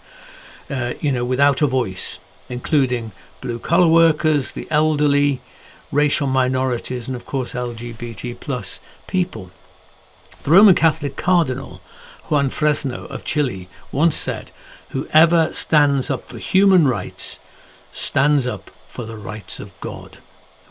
uh, 0.69 0.93
you 1.01 1.11
know, 1.11 1.25
without 1.25 1.61
a 1.61 1.67
voice, 1.67 2.19
including 2.47 3.11
blue 3.41 3.59
collar 3.59 3.87
workers, 3.87 4.51
the 4.53 4.67
elderly, 4.69 5.41
racial 5.91 6.27
minorities, 6.27 7.07
and 7.07 7.15
of 7.15 7.25
course 7.25 7.53
LGBT 7.53 8.39
plus 8.39 8.79
people. 9.07 9.51
The 10.43 10.51
Roman 10.51 10.75
Catholic 10.75 11.17
Cardinal 11.17 11.81
Juan 12.29 12.49
Fresno 12.49 13.05
of 13.05 13.23
Chile 13.23 13.69
once 13.91 14.15
said, 14.15 14.51
Whoever 14.89 15.53
stands 15.53 16.09
up 16.09 16.29
for 16.29 16.37
human 16.37 16.87
rights 16.87 17.39
stands 17.91 18.47
up 18.47 18.69
for 18.87 19.05
the 19.05 19.17
rights 19.17 19.59
of 19.59 19.77
God. 19.81 20.19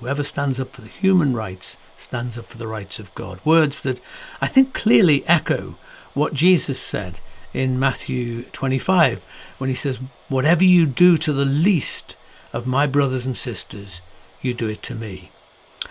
Whoever 0.00 0.24
stands 0.24 0.58
up 0.58 0.72
for 0.72 0.80
the 0.80 0.88
human 0.88 1.34
rights 1.34 1.76
stands 1.96 2.38
up 2.38 2.46
for 2.46 2.58
the 2.58 2.66
rights 2.66 2.98
of 2.98 3.14
God. 3.14 3.40
Words 3.44 3.82
that 3.82 4.00
I 4.40 4.46
think 4.46 4.72
clearly 4.72 5.26
echo 5.26 5.76
what 6.14 6.34
Jesus 6.34 6.80
said 6.80 7.20
in 7.52 7.78
Matthew 7.78 8.44
25 8.52 9.24
when 9.58 9.68
he 9.68 9.76
says, 9.76 9.98
Whatever 10.28 10.64
you 10.64 10.86
do 10.86 11.18
to 11.18 11.32
the 11.32 11.44
least 11.44 12.16
of 12.52 12.66
my 12.66 12.86
brothers 12.86 13.26
and 13.26 13.36
sisters, 13.36 14.00
you 14.40 14.54
do 14.54 14.68
it 14.68 14.82
to 14.84 14.94
me. 14.94 15.30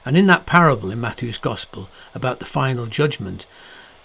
And 0.04 0.18
in 0.18 0.28
that 0.28 0.46
parable 0.46 0.92
in 0.92 1.00
Matthew's 1.00 1.38
Gospel 1.38 1.90
about 2.14 2.40
the 2.40 2.46
final 2.46 2.86
judgment, 2.86 3.46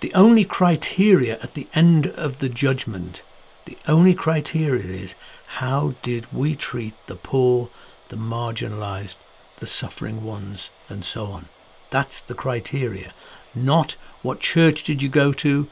the 0.00 0.12
only 0.14 0.44
criteria 0.44 1.38
at 1.42 1.54
the 1.54 1.68
end 1.74 2.06
of 2.06 2.38
the 2.38 2.48
judgment, 2.48 3.22
the 3.64 3.76
only 3.86 4.14
criteria 4.14 4.84
is 4.84 5.14
how 5.46 5.94
did 6.02 6.32
we 6.32 6.54
treat 6.54 6.94
the 7.06 7.16
poor, 7.16 7.68
the 8.08 8.16
marginalized, 8.16 9.16
the 9.58 9.66
suffering 9.66 10.24
ones, 10.24 10.70
and 10.88 11.04
so 11.04 11.26
on. 11.26 11.46
That's 11.90 12.20
the 12.20 12.34
criteria. 12.34 13.12
Not 13.54 13.92
what 14.22 14.40
church 14.40 14.82
did 14.82 15.02
you 15.02 15.08
go 15.08 15.32
to, 15.34 15.68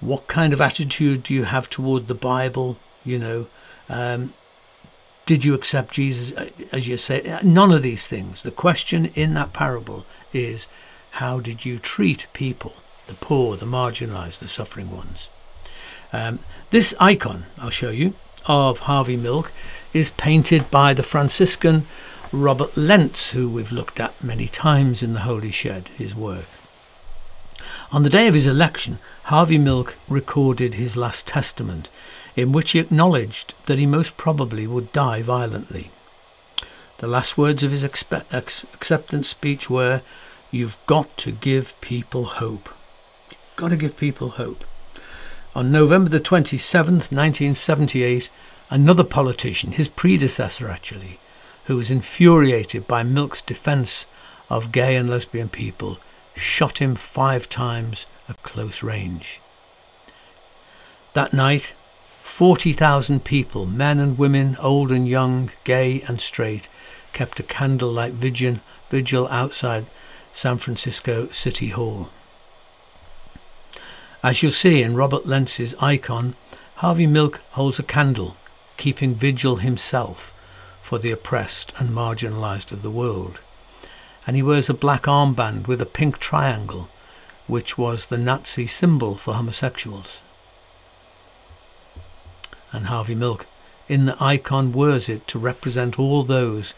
what 0.00 0.26
kind 0.26 0.52
of 0.52 0.60
attitude 0.60 1.22
do 1.22 1.34
you 1.34 1.44
have 1.44 1.68
toward 1.68 2.08
the 2.08 2.14
Bible, 2.14 2.78
you 3.04 3.18
know, 3.18 3.46
um, 3.88 4.32
did 5.26 5.44
you 5.44 5.54
accept 5.54 5.94
Jesus, 5.94 6.36
uh, 6.36 6.50
as 6.72 6.88
you 6.88 6.96
say? 6.96 7.38
None 7.44 7.70
of 7.70 7.82
these 7.82 8.06
things. 8.06 8.42
The 8.42 8.50
question 8.50 9.06
in 9.14 9.34
that 9.34 9.52
parable 9.52 10.04
is 10.32 10.66
how 11.12 11.38
did 11.38 11.64
you 11.64 11.78
treat 11.78 12.26
people, 12.32 12.74
the 13.06 13.14
poor, 13.14 13.56
the 13.56 13.66
marginalized, 13.66 14.40
the 14.40 14.48
suffering 14.48 14.90
ones? 14.90 15.28
Um, 16.12 16.40
this 16.70 16.94
icon, 17.00 17.46
I'll 17.58 17.70
show 17.70 17.90
you, 17.90 18.14
of 18.46 18.80
Harvey 18.80 19.16
Milk 19.16 19.52
is 19.92 20.10
painted 20.10 20.70
by 20.70 20.94
the 20.94 21.02
Franciscan 21.02 21.86
Robert 22.32 22.76
Lentz, 22.76 23.32
who 23.32 23.48
we've 23.48 23.72
looked 23.72 23.98
at 23.98 24.22
many 24.22 24.46
times 24.46 25.02
in 25.02 25.14
the 25.14 25.20
Holy 25.20 25.50
Shed, 25.50 25.88
his 25.96 26.14
work. 26.14 26.46
On 27.92 28.04
the 28.04 28.10
day 28.10 28.28
of 28.28 28.34
his 28.34 28.46
election, 28.46 28.98
Harvey 29.24 29.58
Milk 29.58 29.96
recorded 30.08 30.74
his 30.74 30.96
last 30.96 31.26
testament, 31.26 31.90
in 32.36 32.52
which 32.52 32.70
he 32.70 32.78
acknowledged 32.78 33.54
that 33.66 33.80
he 33.80 33.86
most 33.86 34.16
probably 34.16 34.66
would 34.66 34.92
die 34.92 35.22
violently. 35.22 35.90
The 36.98 37.08
last 37.08 37.36
words 37.36 37.62
of 37.62 37.72
his 37.72 37.82
expe- 37.82 38.24
ex- 38.30 38.64
acceptance 38.74 39.28
speech 39.28 39.68
were, 39.68 40.02
You've 40.52 40.78
got 40.86 41.16
to 41.18 41.32
give 41.32 41.80
people 41.80 42.24
hope. 42.24 42.68
You've 43.30 43.56
got 43.56 43.68
to 43.68 43.76
give 43.76 43.96
people 43.96 44.30
hope. 44.30 44.64
On 45.52 45.72
November 45.72 46.08
the 46.08 46.20
27th, 46.20 47.10
1978, 47.10 48.30
another 48.70 49.02
politician, 49.02 49.72
his 49.72 49.88
predecessor 49.88 50.68
actually, 50.68 51.18
who 51.64 51.76
was 51.76 51.90
infuriated 51.90 52.86
by 52.86 53.02
Milk's 53.02 53.42
defence 53.42 54.06
of 54.48 54.70
gay 54.70 54.94
and 54.94 55.10
lesbian 55.10 55.48
people, 55.48 55.98
shot 56.36 56.78
him 56.78 56.94
five 56.94 57.48
times 57.48 58.06
at 58.28 58.42
close 58.44 58.82
range. 58.82 59.40
That 61.14 61.32
night, 61.32 61.74
40,000 62.22 63.24
people, 63.24 63.66
men 63.66 63.98
and 63.98 64.16
women, 64.16 64.56
old 64.60 64.92
and 64.92 65.08
young, 65.08 65.50
gay 65.64 66.00
and 66.06 66.20
straight, 66.20 66.68
kept 67.12 67.40
a 67.40 67.42
candlelight 67.42 68.12
vigil, 68.12 68.60
vigil 68.88 69.26
outside 69.28 69.86
San 70.32 70.58
Francisco 70.58 71.26
City 71.30 71.70
Hall. 71.70 72.08
As 74.22 74.42
you'll 74.42 74.52
see 74.52 74.82
in 74.82 74.96
Robert 74.96 75.26
Lentz's 75.26 75.74
icon, 75.80 76.34
Harvey 76.76 77.06
Milk 77.06 77.40
holds 77.52 77.78
a 77.78 77.82
candle, 77.82 78.36
keeping 78.76 79.14
vigil 79.14 79.56
himself 79.56 80.34
for 80.82 80.98
the 80.98 81.10
oppressed 81.10 81.72
and 81.78 81.88
marginalized 81.88 82.70
of 82.70 82.82
the 82.82 82.90
world. 82.90 83.40
And 84.26 84.36
he 84.36 84.42
wears 84.42 84.68
a 84.68 84.74
black 84.74 85.04
armband 85.04 85.66
with 85.66 85.80
a 85.80 85.86
pink 85.86 86.18
triangle, 86.18 86.90
which 87.46 87.78
was 87.78 88.06
the 88.06 88.18
Nazi 88.18 88.66
symbol 88.66 89.16
for 89.16 89.32
homosexuals. 89.34 90.20
And 92.72 92.86
Harvey 92.86 93.14
Milk, 93.14 93.46
in 93.88 94.04
the 94.04 94.22
icon, 94.22 94.72
wears 94.72 95.08
it 95.08 95.26
to 95.28 95.38
represent 95.38 95.98
all 95.98 96.24
those 96.24 96.74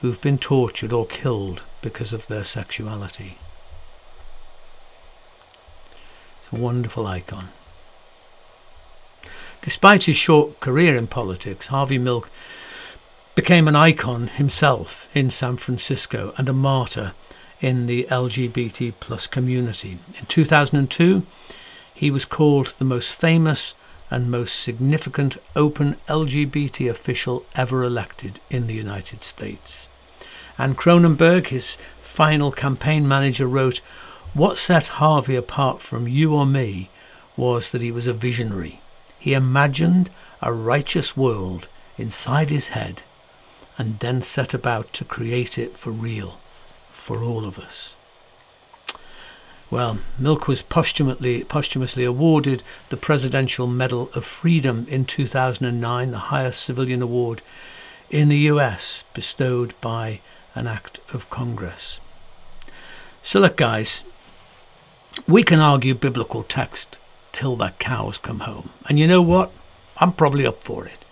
who've 0.00 0.20
been 0.22 0.38
tortured 0.38 0.94
or 0.94 1.06
killed 1.06 1.60
because 1.82 2.14
of 2.14 2.26
their 2.26 2.44
sexuality. 2.44 3.36
It's 6.46 6.52
a 6.52 6.62
wonderful 6.62 7.08
icon. 7.08 7.48
Despite 9.62 10.04
his 10.04 10.14
short 10.14 10.60
career 10.60 10.96
in 10.96 11.08
politics, 11.08 11.66
Harvey 11.66 11.98
Milk 11.98 12.30
became 13.34 13.66
an 13.66 13.74
icon 13.74 14.28
himself 14.28 15.08
in 15.12 15.30
San 15.30 15.56
Francisco 15.56 16.32
and 16.36 16.48
a 16.48 16.52
martyr 16.52 17.14
in 17.60 17.86
the 17.86 18.06
LGBT 18.12 18.94
plus 19.00 19.26
community. 19.26 19.98
In 20.20 20.26
2002, 20.26 21.26
he 21.92 22.12
was 22.12 22.24
called 22.24 22.76
the 22.78 22.84
most 22.84 23.12
famous 23.12 23.74
and 24.08 24.30
most 24.30 24.60
significant 24.60 25.38
open 25.56 25.96
LGBT 26.06 26.88
official 26.88 27.44
ever 27.56 27.82
elected 27.82 28.38
in 28.50 28.68
the 28.68 28.74
United 28.74 29.24
States. 29.24 29.88
Anne 30.58 30.76
Kronenberg, 30.76 31.48
his 31.48 31.76
final 32.02 32.52
campaign 32.52 33.08
manager, 33.08 33.48
wrote, 33.48 33.80
What 34.36 34.58
set 34.58 34.98
Harvey 35.00 35.34
apart 35.34 35.80
from 35.80 36.06
you 36.06 36.34
or 36.34 36.44
me 36.44 36.90
was 37.38 37.70
that 37.70 37.80
he 37.80 37.90
was 37.90 38.06
a 38.06 38.12
visionary. 38.12 38.80
He 39.18 39.32
imagined 39.32 40.10
a 40.42 40.52
righteous 40.52 41.16
world 41.16 41.68
inside 41.96 42.50
his 42.50 42.68
head 42.68 43.02
and 43.78 43.98
then 44.00 44.20
set 44.20 44.52
about 44.52 44.92
to 44.92 45.06
create 45.06 45.56
it 45.56 45.78
for 45.78 45.90
real, 45.90 46.38
for 46.90 47.22
all 47.22 47.46
of 47.46 47.58
us. 47.58 47.94
Well, 49.70 50.00
Milk 50.18 50.46
was 50.46 50.60
posthumously, 50.60 51.42
posthumously 51.44 52.04
awarded 52.04 52.62
the 52.90 52.98
Presidential 52.98 53.66
Medal 53.66 54.10
of 54.14 54.26
Freedom 54.26 54.84
in 54.90 55.06
2009, 55.06 56.10
the 56.10 56.18
highest 56.18 56.60
civilian 56.60 57.00
award 57.00 57.40
in 58.10 58.28
the 58.28 58.50
US, 58.52 59.02
bestowed 59.14 59.72
by 59.80 60.20
an 60.54 60.66
act 60.66 61.00
of 61.14 61.30
Congress. 61.30 62.00
So, 63.22 63.40
look, 63.40 63.56
guys, 63.56 64.04
we 65.26 65.42
can 65.42 65.60
argue 65.60 65.94
biblical 65.94 66.42
text 66.42 66.98
till 67.32 67.56
the 67.56 67.70
cows 67.78 68.18
come 68.18 68.40
home. 68.40 68.70
And 68.88 68.98
you 68.98 69.06
know 69.06 69.22
what? 69.22 69.50
I'm 69.98 70.12
probably 70.12 70.46
up 70.46 70.62
for 70.62 70.86
it. 70.86 71.04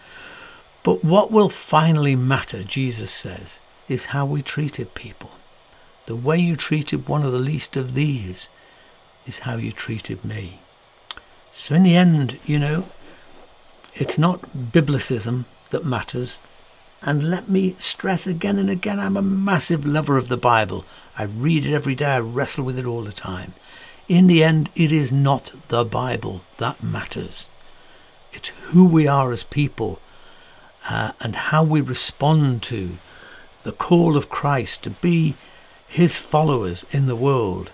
But 0.83 1.03
what 1.03 1.31
will 1.33 1.49
finally 1.49 2.15
matter, 2.15 2.63
Jesus 2.63 3.11
says, 3.11 3.59
is 3.89 4.07
how 4.07 4.27
we 4.27 4.43
treated 4.43 4.95
people. 4.95 5.31
The 6.07 6.17
way 6.17 6.39
you 6.39 6.57
treated 6.57 7.09
one 7.09 7.25
of 7.25 7.33
the 7.33 7.39
least 7.39 7.77
of 7.77 7.95
these 7.95 8.49
is 9.27 9.41
how 9.41 9.57
you 9.57 9.73
treated 9.73 10.25
me. 10.25 10.61
So, 11.53 11.75
in 11.75 11.83
the 11.83 11.97
end, 11.97 12.39
you 12.45 12.59
know, 12.59 12.87
it's 13.95 14.19
not 14.19 14.43
biblicism 14.55 15.45
that 15.71 15.85
matters. 15.85 16.39
And 17.01 17.31
let 17.31 17.49
me 17.49 17.77
stress 17.79 18.27
again 18.27 18.59
and 18.59 18.69
again 18.69 18.99
I'm 18.99 19.17
a 19.17 19.23
massive 19.23 19.87
lover 19.87 20.17
of 20.17 20.29
the 20.29 20.37
Bible. 20.37 20.85
I 21.17 21.25
read 21.25 21.65
it 21.65 21.75
every 21.75 21.95
day, 21.95 22.07
I 22.07 22.21
wrestle 22.21 22.65
with 22.65 22.79
it 22.79 22.87
all 22.87 23.03
the 23.03 23.13
time. 23.13 23.55
In 24.09 24.27
the 24.27 24.45
end, 24.45 24.69
it 24.75 24.93
is 24.93 25.13
not 25.13 25.53
the 25.69 25.85
Bible 25.85 26.43
that 26.59 26.83
matters. 26.83 27.49
It's 28.35 28.51
who 28.67 28.85
we 28.85 29.07
are 29.07 29.33
as 29.33 29.43
people 29.43 29.99
uh, 30.91 31.13
and 31.21 31.35
how 31.35 31.65
we 31.65 31.81
respond 31.81 32.63
to 32.65 32.99
the 33.63 33.73
call 33.73 34.17
of 34.17 34.29
Christ 34.29 34.83
to 34.83 34.91
be 34.91 35.35
his 35.89 36.19
followers 36.19 36.85
in 36.91 37.07
the 37.07 37.17
world 37.17 37.71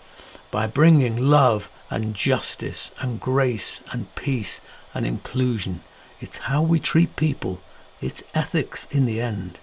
by 0.52 0.68
bringing 0.68 1.16
love 1.16 1.68
and 1.90 2.14
justice 2.14 2.92
and 3.00 3.20
grace 3.20 3.82
and 3.92 4.14
peace 4.14 4.60
and 4.94 5.04
inclusion. 5.04 5.80
It's 6.20 6.38
how 6.38 6.62
we 6.62 6.78
treat 6.78 7.16
people. 7.16 7.60
It's 8.00 8.22
ethics 8.34 8.86
in 8.92 9.04
the 9.04 9.20
end, 9.20 9.58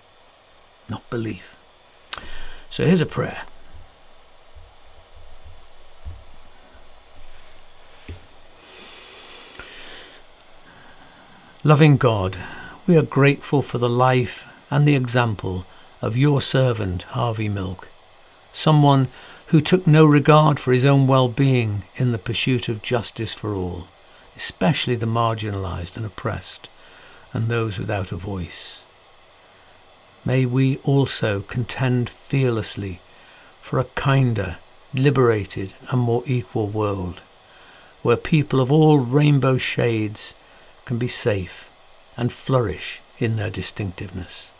not 0.89 1.09
belief. 1.09 1.55
So 2.69 2.85
here's 2.85 2.99
a 2.99 3.05
prayer. 3.05 3.43
Loving 11.67 11.97
God, 11.97 12.37
we 12.87 12.95
are 12.95 13.01
grateful 13.01 13.61
for 13.61 13.77
the 13.77 13.89
life 13.89 14.47
and 14.71 14.87
the 14.87 14.95
example 14.95 15.65
of 16.01 16.15
your 16.15 16.41
servant, 16.41 17.03
Harvey 17.11 17.49
Milk, 17.49 17.89
someone 18.53 19.09
who 19.47 19.59
took 19.59 19.85
no 19.85 20.05
regard 20.05 20.61
for 20.61 20.71
his 20.71 20.85
own 20.85 21.07
well 21.07 21.27
being 21.27 21.83
in 21.97 22.13
the 22.13 22.17
pursuit 22.17 22.69
of 22.69 22.81
justice 22.81 23.33
for 23.33 23.53
all, 23.53 23.89
especially 24.33 24.95
the 24.95 25.05
marginalized 25.05 25.97
and 25.97 26.05
oppressed 26.05 26.69
and 27.33 27.49
those 27.49 27.77
without 27.77 28.13
a 28.13 28.15
voice. 28.15 28.83
May 30.23 30.45
we 30.45 30.77
also 30.85 31.41
contend 31.41 32.09
fearlessly 32.09 33.01
for 33.61 33.77
a 33.77 33.91
kinder, 33.95 34.59
liberated, 34.93 35.73
and 35.91 35.99
more 35.99 36.23
equal 36.25 36.69
world, 36.69 37.19
where 38.03 38.15
people 38.15 38.61
of 38.61 38.71
all 38.71 38.99
rainbow 38.99 39.57
shades 39.57 40.33
can 40.87 40.97
be 40.97 41.07
safe 41.09 41.69
and 42.15 42.31
flourish 42.31 43.01
in 43.19 43.35
their 43.35 43.49
distinctiveness. 43.49 44.51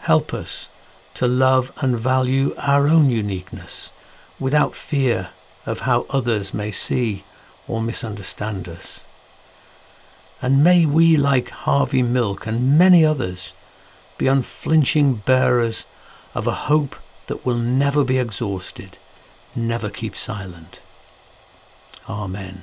Help 0.00 0.34
us 0.34 0.68
to 1.14 1.28
love 1.28 1.72
and 1.80 1.96
value 1.96 2.52
our 2.58 2.88
own 2.88 3.08
uniqueness 3.08 3.92
without 4.40 4.74
fear 4.74 5.30
of 5.66 5.80
how 5.80 6.04
others 6.10 6.52
may 6.52 6.72
see 6.72 7.22
or 7.68 7.80
misunderstand 7.80 8.68
us. 8.68 9.04
And 10.42 10.64
may 10.64 10.84
we, 10.84 11.16
like 11.16 11.50
Harvey 11.50 12.02
Milk 12.02 12.44
and 12.44 12.76
many 12.76 13.04
others, 13.04 13.54
be 14.18 14.26
unflinching 14.26 15.22
bearers 15.24 15.86
of 16.34 16.48
a 16.48 16.66
hope 16.70 16.96
that 17.28 17.46
will 17.46 17.54
never 17.54 18.02
be 18.02 18.18
exhausted, 18.18 18.98
never 19.54 19.90
keep 19.90 20.16
silent. 20.16 20.82
Amen. 22.08 22.62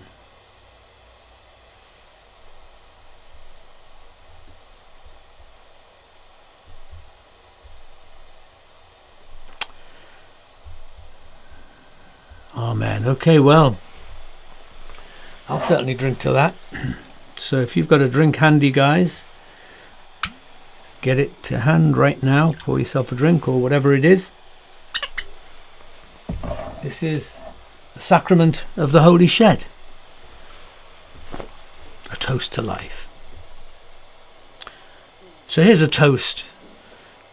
Okay, 13.03 13.39
well, 13.39 13.79
I'll 15.49 15.61
certainly 15.61 15.95
drink 15.95 16.19
to 16.19 16.31
that. 16.31 16.55
So 17.37 17.59
if 17.59 17.75
you've 17.75 17.87
got 17.87 18.01
a 18.01 18.07
drink 18.07 18.35
handy, 18.35 18.69
guys, 18.69 19.25
get 21.01 21.17
it 21.17 21.41
to 21.45 21.61
hand 21.61 21.97
right 21.97 22.21
now. 22.21 22.51
Pour 22.51 22.77
yourself 22.77 23.11
a 23.11 23.15
drink 23.15 23.47
or 23.47 23.59
whatever 23.59 23.95
it 23.95 24.05
is. 24.05 24.31
This 26.83 27.01
is 27.01 27.39
the 27.95 27.99
sacrament 27.99 28.67
of 28.77 28.91
the 28.91 29.01
Holy 29.01 29.25
Shed. 29.25 29.65
A 32.11 32.15
toast 32.17 32.53
to 32.53 32.61
life. 32.61 33.09
So 35.47 35.63
here's 35.63 35.81
a 35.81 35.87
toast. 35.87 36.45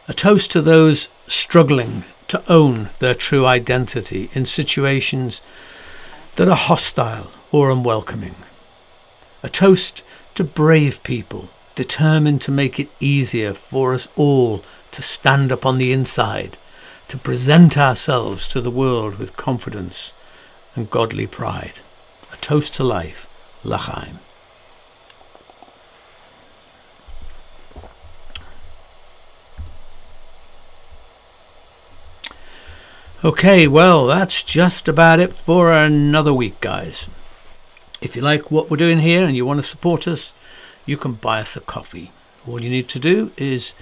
A 0.08 0.14
toast 0.14 0.50
to 0.52 0.62
those 0.62 1.08
struggling 1.26 2.04
to 2.28 2.42
own 2.50 2.90
their 2.98 3.14
true 3.14 3.46
identity 3.46 4.30
in 4.32 4.46
situations 4.46 5.40
that 6.36 6.48
are 6.48 6.56
hostile 6.56 7.30
or 7.50 7.70
unwelcoming. 7.70 8.36
A 9.42 9.48
toast 9.48 10.02
to 10.34 10.44
brave 10.44 11.02
people 11.02 11.48
determined 11.74 12.42
to 12.42 12.50
make 12.50 12.78
it 12.78 12.90
easier 13.00 13.54
for 13.54 13.94
us 13.94 14.08
all 14.16 14.62
to 14.90 15.02
stand 15.02 15.52
up 15.52 15.64
on 15.64 15.78
the 15.78 15.92
inside, 15.92 16.56
to 17.08 17.16
present 17.16 17.76
ourselves 17.76 18.46
to 18.48 18.60
the 18.60 18.70
world 18.70 19.18
with 19.18 19.36
confidence 19.36 20.12
and 20.74 20.90
godly 20.90 21.26
pride. 21.26 21.80
A 22.32 22.36
toast 22.36 22.74
to 22.74 22.84
life, 22.84 23.26
L'chaim. 23.64 24.18
Okay, 33.24 33.66
well, 33.66 34.06
that's 34.06 34.44
just 34.44 34.86
about 34.86 35.18
it 35.18 35.32
for 35.32 35.72
another 35.72 36.32
week, 36.32 36.60
guys. 36.60 37.08
If 38.00 38.14
you 38.14 38.22
like 38.22 38.52
what 38.52 38.70
we're 38.70 38.76
doing 38.76 39.00
here 39.00 39.26
and 39.26 39.36
you 39.36 39.44
want 39.44 39.58
to 39.58 39.64
support 39.64 40.06
us, 40.06 40.32
you 40.86 40.96
can 40.96 41.14
buy 41.14 41.40
us 41.40 41.56
a 41.56 41.60
coffee. 41.60 42.12
All 42.46 42.62
you 42.62 42.70
need 42.70 42.88
to 42.90 43.00
do 43.00 43.32
is 43.36 43.72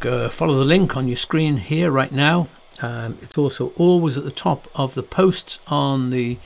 go 0.00 0.28
follow 0.28 0.54
the 0.54 0.64
link 0.64 0.96
on 0.96 1.06
your 1.06 1.16
screen 1.16 1.58
here 1.58 1.92
right 1.92 2.10
now. 2.10 2.48
Um, 2.80 3.18
it's 3.22 3.38
also 3.38 3.68
always 3.76 4.18
at 4.18 4.24
the 4.24 4.32
top 4.32 4.66
of 4.74 4.94
the 4.94 5.04
posts 5.04 5.60
on 5.68 6.10
the 6.10 6.38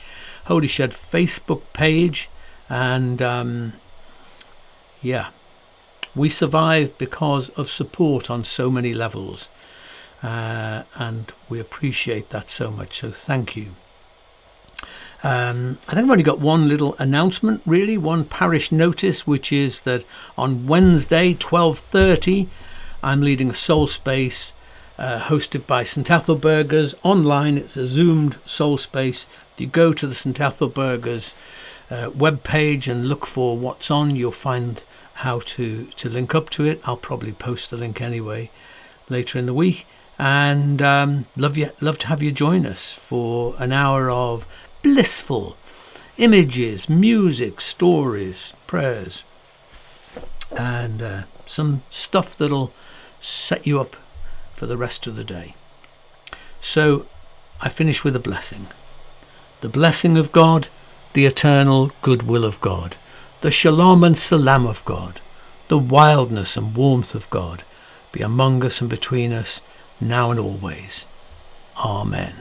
Holy 0.45 0.67
Shed 0.67 0.91
Facebook 0.91 1.63
page. 1.73 2.29
And 2.69 3.19
um, 3.19 3.73
yeah, 5.01 5.29
we 6.13 6.29
survive 6.29 6.95
because 6.99 7.49
of 7.57 7.67
support 7.67 8.29
on 8.29 8.43
so 8.43 8.69
many 8.69 8.93
levels. 8.93 9.49
Uh, 10.23 10.83
and 10.95 11.31
we 11.47 11.59
appreciate 11.59 12.29
that 12.29 12.49
so 12.49 12.71
much. 12.71 12.99
So 12.99 13.11
thank 13.11 13.55
you. 13.55 13.75
Um, 15.23 15.79
I 15.87 15.93
think 15.93 16.05
I've 16.05 16.11
only 16.11 16.23
got 16.23 16.39
one 16.39 16.67
little 16.67 16.95
announcement, 16.99 17.61
really, 17.65 17.97
one 17.97 18.23
parish 18.23 18.71
notice, 18.71 19.25
which 19.25 19.51
is 19.51 19.81
that 19.81 20.03
on 20.37 20.67
Wednesday, 20.67 21.33
12:30, 21.33 22.47
I'm 23.01 23.21
leading 23.21 23.49
a 23.49 23.55
soul 23.55 23.87
space 23.87 24.53
uh, 24.97 25.19
hosted 25.21 25.65
by 25.65 25.83
St 25.83 26.09
Ethelburga's 26.09 26.95
online. 27.03 27.57
It's 27.57 27.77
a 27.77 27.85
zoomed 27.85 28.37
soul 28.45 28.77
space. 28.77 29.25
If 29.53 29.61
you 29.61 29.67
go 29.67 29.93
to 29.93 30.07
the 30.07 30.15
St 30.15 30.39
Ethelburga's 30.39 31.33
uh, 31.89 32.11
web 32.13 32.43
page 32.43 32.87
and 32.87 33.09
look 33.09 33.25
for 33.25 33.57
what's 33.57 33.89
on, 33.89 34.15
you'll 34.15 34.31
find 34.31 34.83
how 35.15 35.39
to 35.39 35.85
to 35.85 36.09
link 36.09 36.35
up 36.35 36.49
to 36.51 36.65
it. 36.65 36.79
I'll 36.85 36.97
probably 36.97 37.31
post 37.31 37.71
the 37.71 37.77
link 37.77 38.01
anyway 38.01 38.51
later 39.09 39.39
in 39.39 39.47
the 39.47 39.53
week 39.53 39.87
and 40.19 40.81
um, 40.81 41.25
love 41.35 41.57
you 41.57 41.71
love 41.79 41.97
to 41.99 42.07
have 42.07 42.23
you 42.23 42.31
join 42.31 42.65
us 42.65 42.93
for 42.93 43.55
an 43.59 43.71
hour 43.71 44.09
of 44.09 44.47
blissful 44.81 45.57
images, 46.17 46.89
music, 46.89 47.61
stories, 47.61 48.53
prayers, 48.65 49.23
and 50.57 51.01
uh, 51.01 51.23
some 51.45 51.83
stuff 51.89 52.35
that'll 52.35 52.73
set 53.19 53.67
you 53.67 53.79
up 53.79 53.95
for 54.55 54.65
the 54.65 54.77
rest 54.77 55.05
of 55.07 55.15
the 55.15 55.23
day. 55.23 55.55
So 56.59 57.05
I 57.61 57.69
finish 57.69 58.03
with 58.03 58.15
a 58.15 58.19
blessing. 58.19 58.67
The 59.61 59.69
blessing 59.69 60.17
of 60.17 60.31
God, 60.31 60.69
the 61.13 61.25
eternal 61.25 61.91
goodwill 62.01 62.45
of 62.45 62.59
God, 62.61 62.95
the 63.41 63.51
shalom 63.51 64.03
and 64.03 64.17
salam 64.17 64.65
of 64.65 64.83
God, 64.85 65.21
the 65.67 65.77
wildness 65.77 66.57
and 66.57 66.75
warmth 66.75 67.13
of 67.13 67.29
God 67.29 67.63
be 68.11 68.21
among 68.21 68.65
us 68.65 68.81
and 68.81 68.89
between 68.89 69.31
us 69.31 69.61
now 69.99 70.31
and 70.31 70.39
always. 70.39 71.05
Amen. 71.83 72.35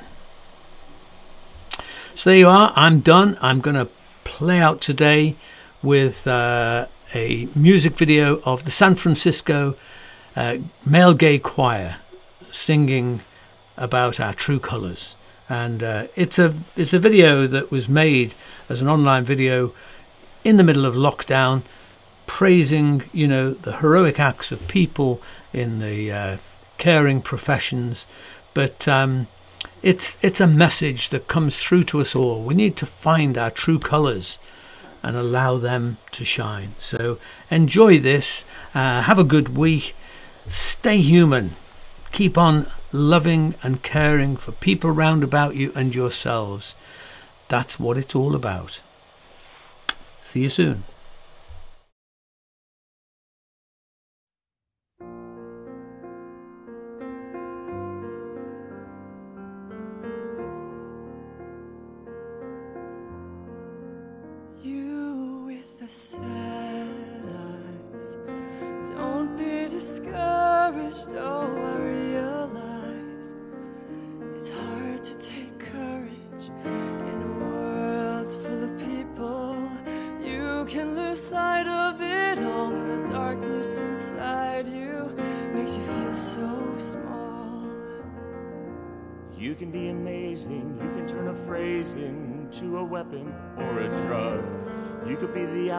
So 2.14 2.30
there 2.30 2.38
you 2.38 2.48
are. 2.48 2.72
I'm 2.76 3.00
done. 3.00 3.36
I'm 3.40 3.60
going 3.60 3.76
to 3.76 3.88
play 4.24 4.58
out 4.58 4.80
today 4.80 5.36
with 5.82 6.26
uh, 6.26 6.86
a 7.14 7.48
music 7.54 7.94
video 7.94 8.40
of 8.44 8.64
the 8.64 8.70
San 8.70 8.94
Francisco 8.94 9.76
uh, 10.34 10.58
male 10.84 11.14
gay 11.14 11.38
choir 11.38 11.96
singing 12.50 13.20
about 13.76 14.18
our 14.20 14.34
true 14.34 14.58
colours. 14.58 15.14
And 15.48 15.82
uh, 15.82 16.06
it's 16.16 16.38
a 16.38 16.54
it's 16.76 16.92
a 16.92 16.98
video 16.98 17.46
that 17.46 17.70
was 17.70 17.88
made 17.88 18.34
as 18.68 18.82
an 18.82 18.88
online 18.88 19.24
video 19.24 19.72
in 20.44 20.56
the 20.56 20.64
middle 20.64 20.84
of 20.84 20.94
lockdown, 20.94 21.62
praising 22.26 23.04
you 23.12 23.28
know 23.28 23.52
the 23.52 23.76
heroic 23.76 24.18
acts 24.18 24.50
of 24.50 24.66
people 24.66 25.22
in 25.52 25.78
the 25.78 26.10
uh, 26.10 26.36
caring 26.78 27.20
professions, 27.20 28.06
but 28.54 28.86
um, 28.88 29.26
it's 29.82 30.16
it's 30.22 30.40
a 30.40 30.46
message 30.46 31.10
that 31.10 31.28
comes 31.28 31.58
through 31.58 31.84
to 31.84 32.00
us 32.00 32.14
all. 32.14 32.42
We 32.42 32.54
need 32.54 32.76
to 32.76 32.86
find 32.86 33.36
our 33.38 33.50
true 33.50 33.78
colours 33.78 34.38
and 35.02 35.16
allow 35.16 35.56
them 35.56 35.98
to 36.12 36.24
shine. 36.24 36.74
So 36.78 37.18
enjoy 37.50 37.98
this. 37.98 38.44
Uh, 38.74 39.02
have 39.02 39.18
a 39.18 39.24
good 39.24 39.56
week. 39.56 39.94
Stay 40.48 40.98
human. 40.98 41.54
Keep 42.12 42.36
on 42.38 42.70
loving 42.92 43.54
and 43.62 43.82
caring 43.82 44.36
for 44.36 44.52
people 44.52 44.90
round 44.90 45.22
about 45.22 45.54
you 45.54 45.72
and 45.74 45.94
yourselves. 45.94 46.74
That's 47.48 47.78
what 47.78 47.98
it's 47.98 48.14
all 48.14 48.34
about. 48.34 48.80
See 50.22 50.40
you 50.42 50.48
soon. 50.48 50.84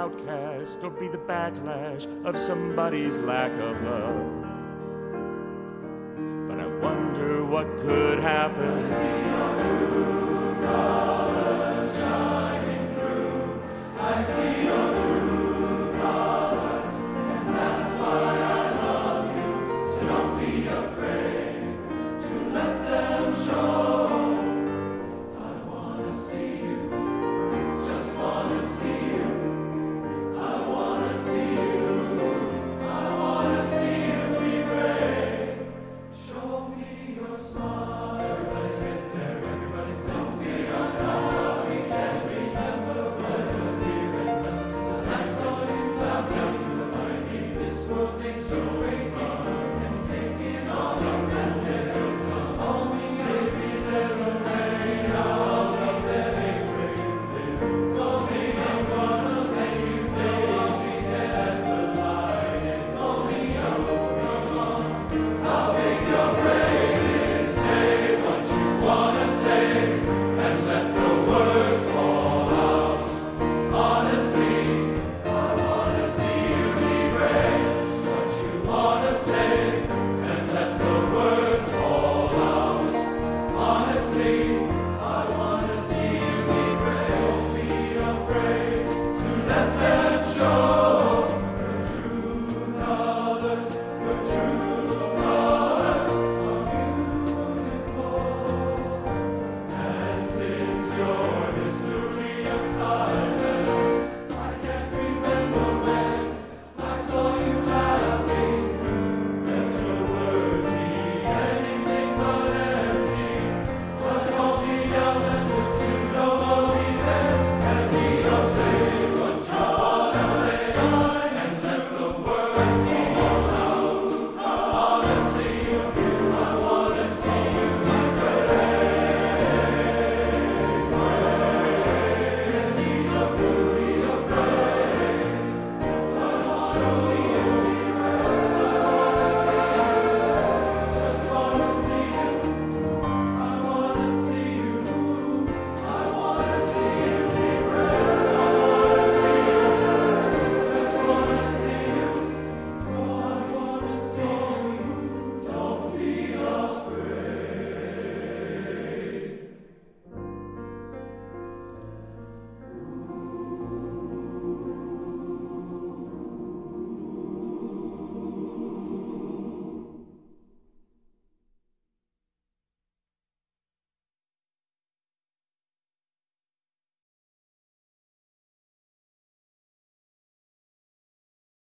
Outcast 0.08 0.80
or 0.84 0.90
be 0.90 1.08
the 1.08 1.18
backlash 1.18 2.08
of 2.26 2.40
somebody's 2.40 3.18
lack 3.18 3.52
of 3.52 3.82
love. 3.84 4.44
But 6.48 6.60
I 6.60 6.68
wonder 6.82 7.44
what 7.44 7.68
could 7.78 8.20
happen 8.20 9.27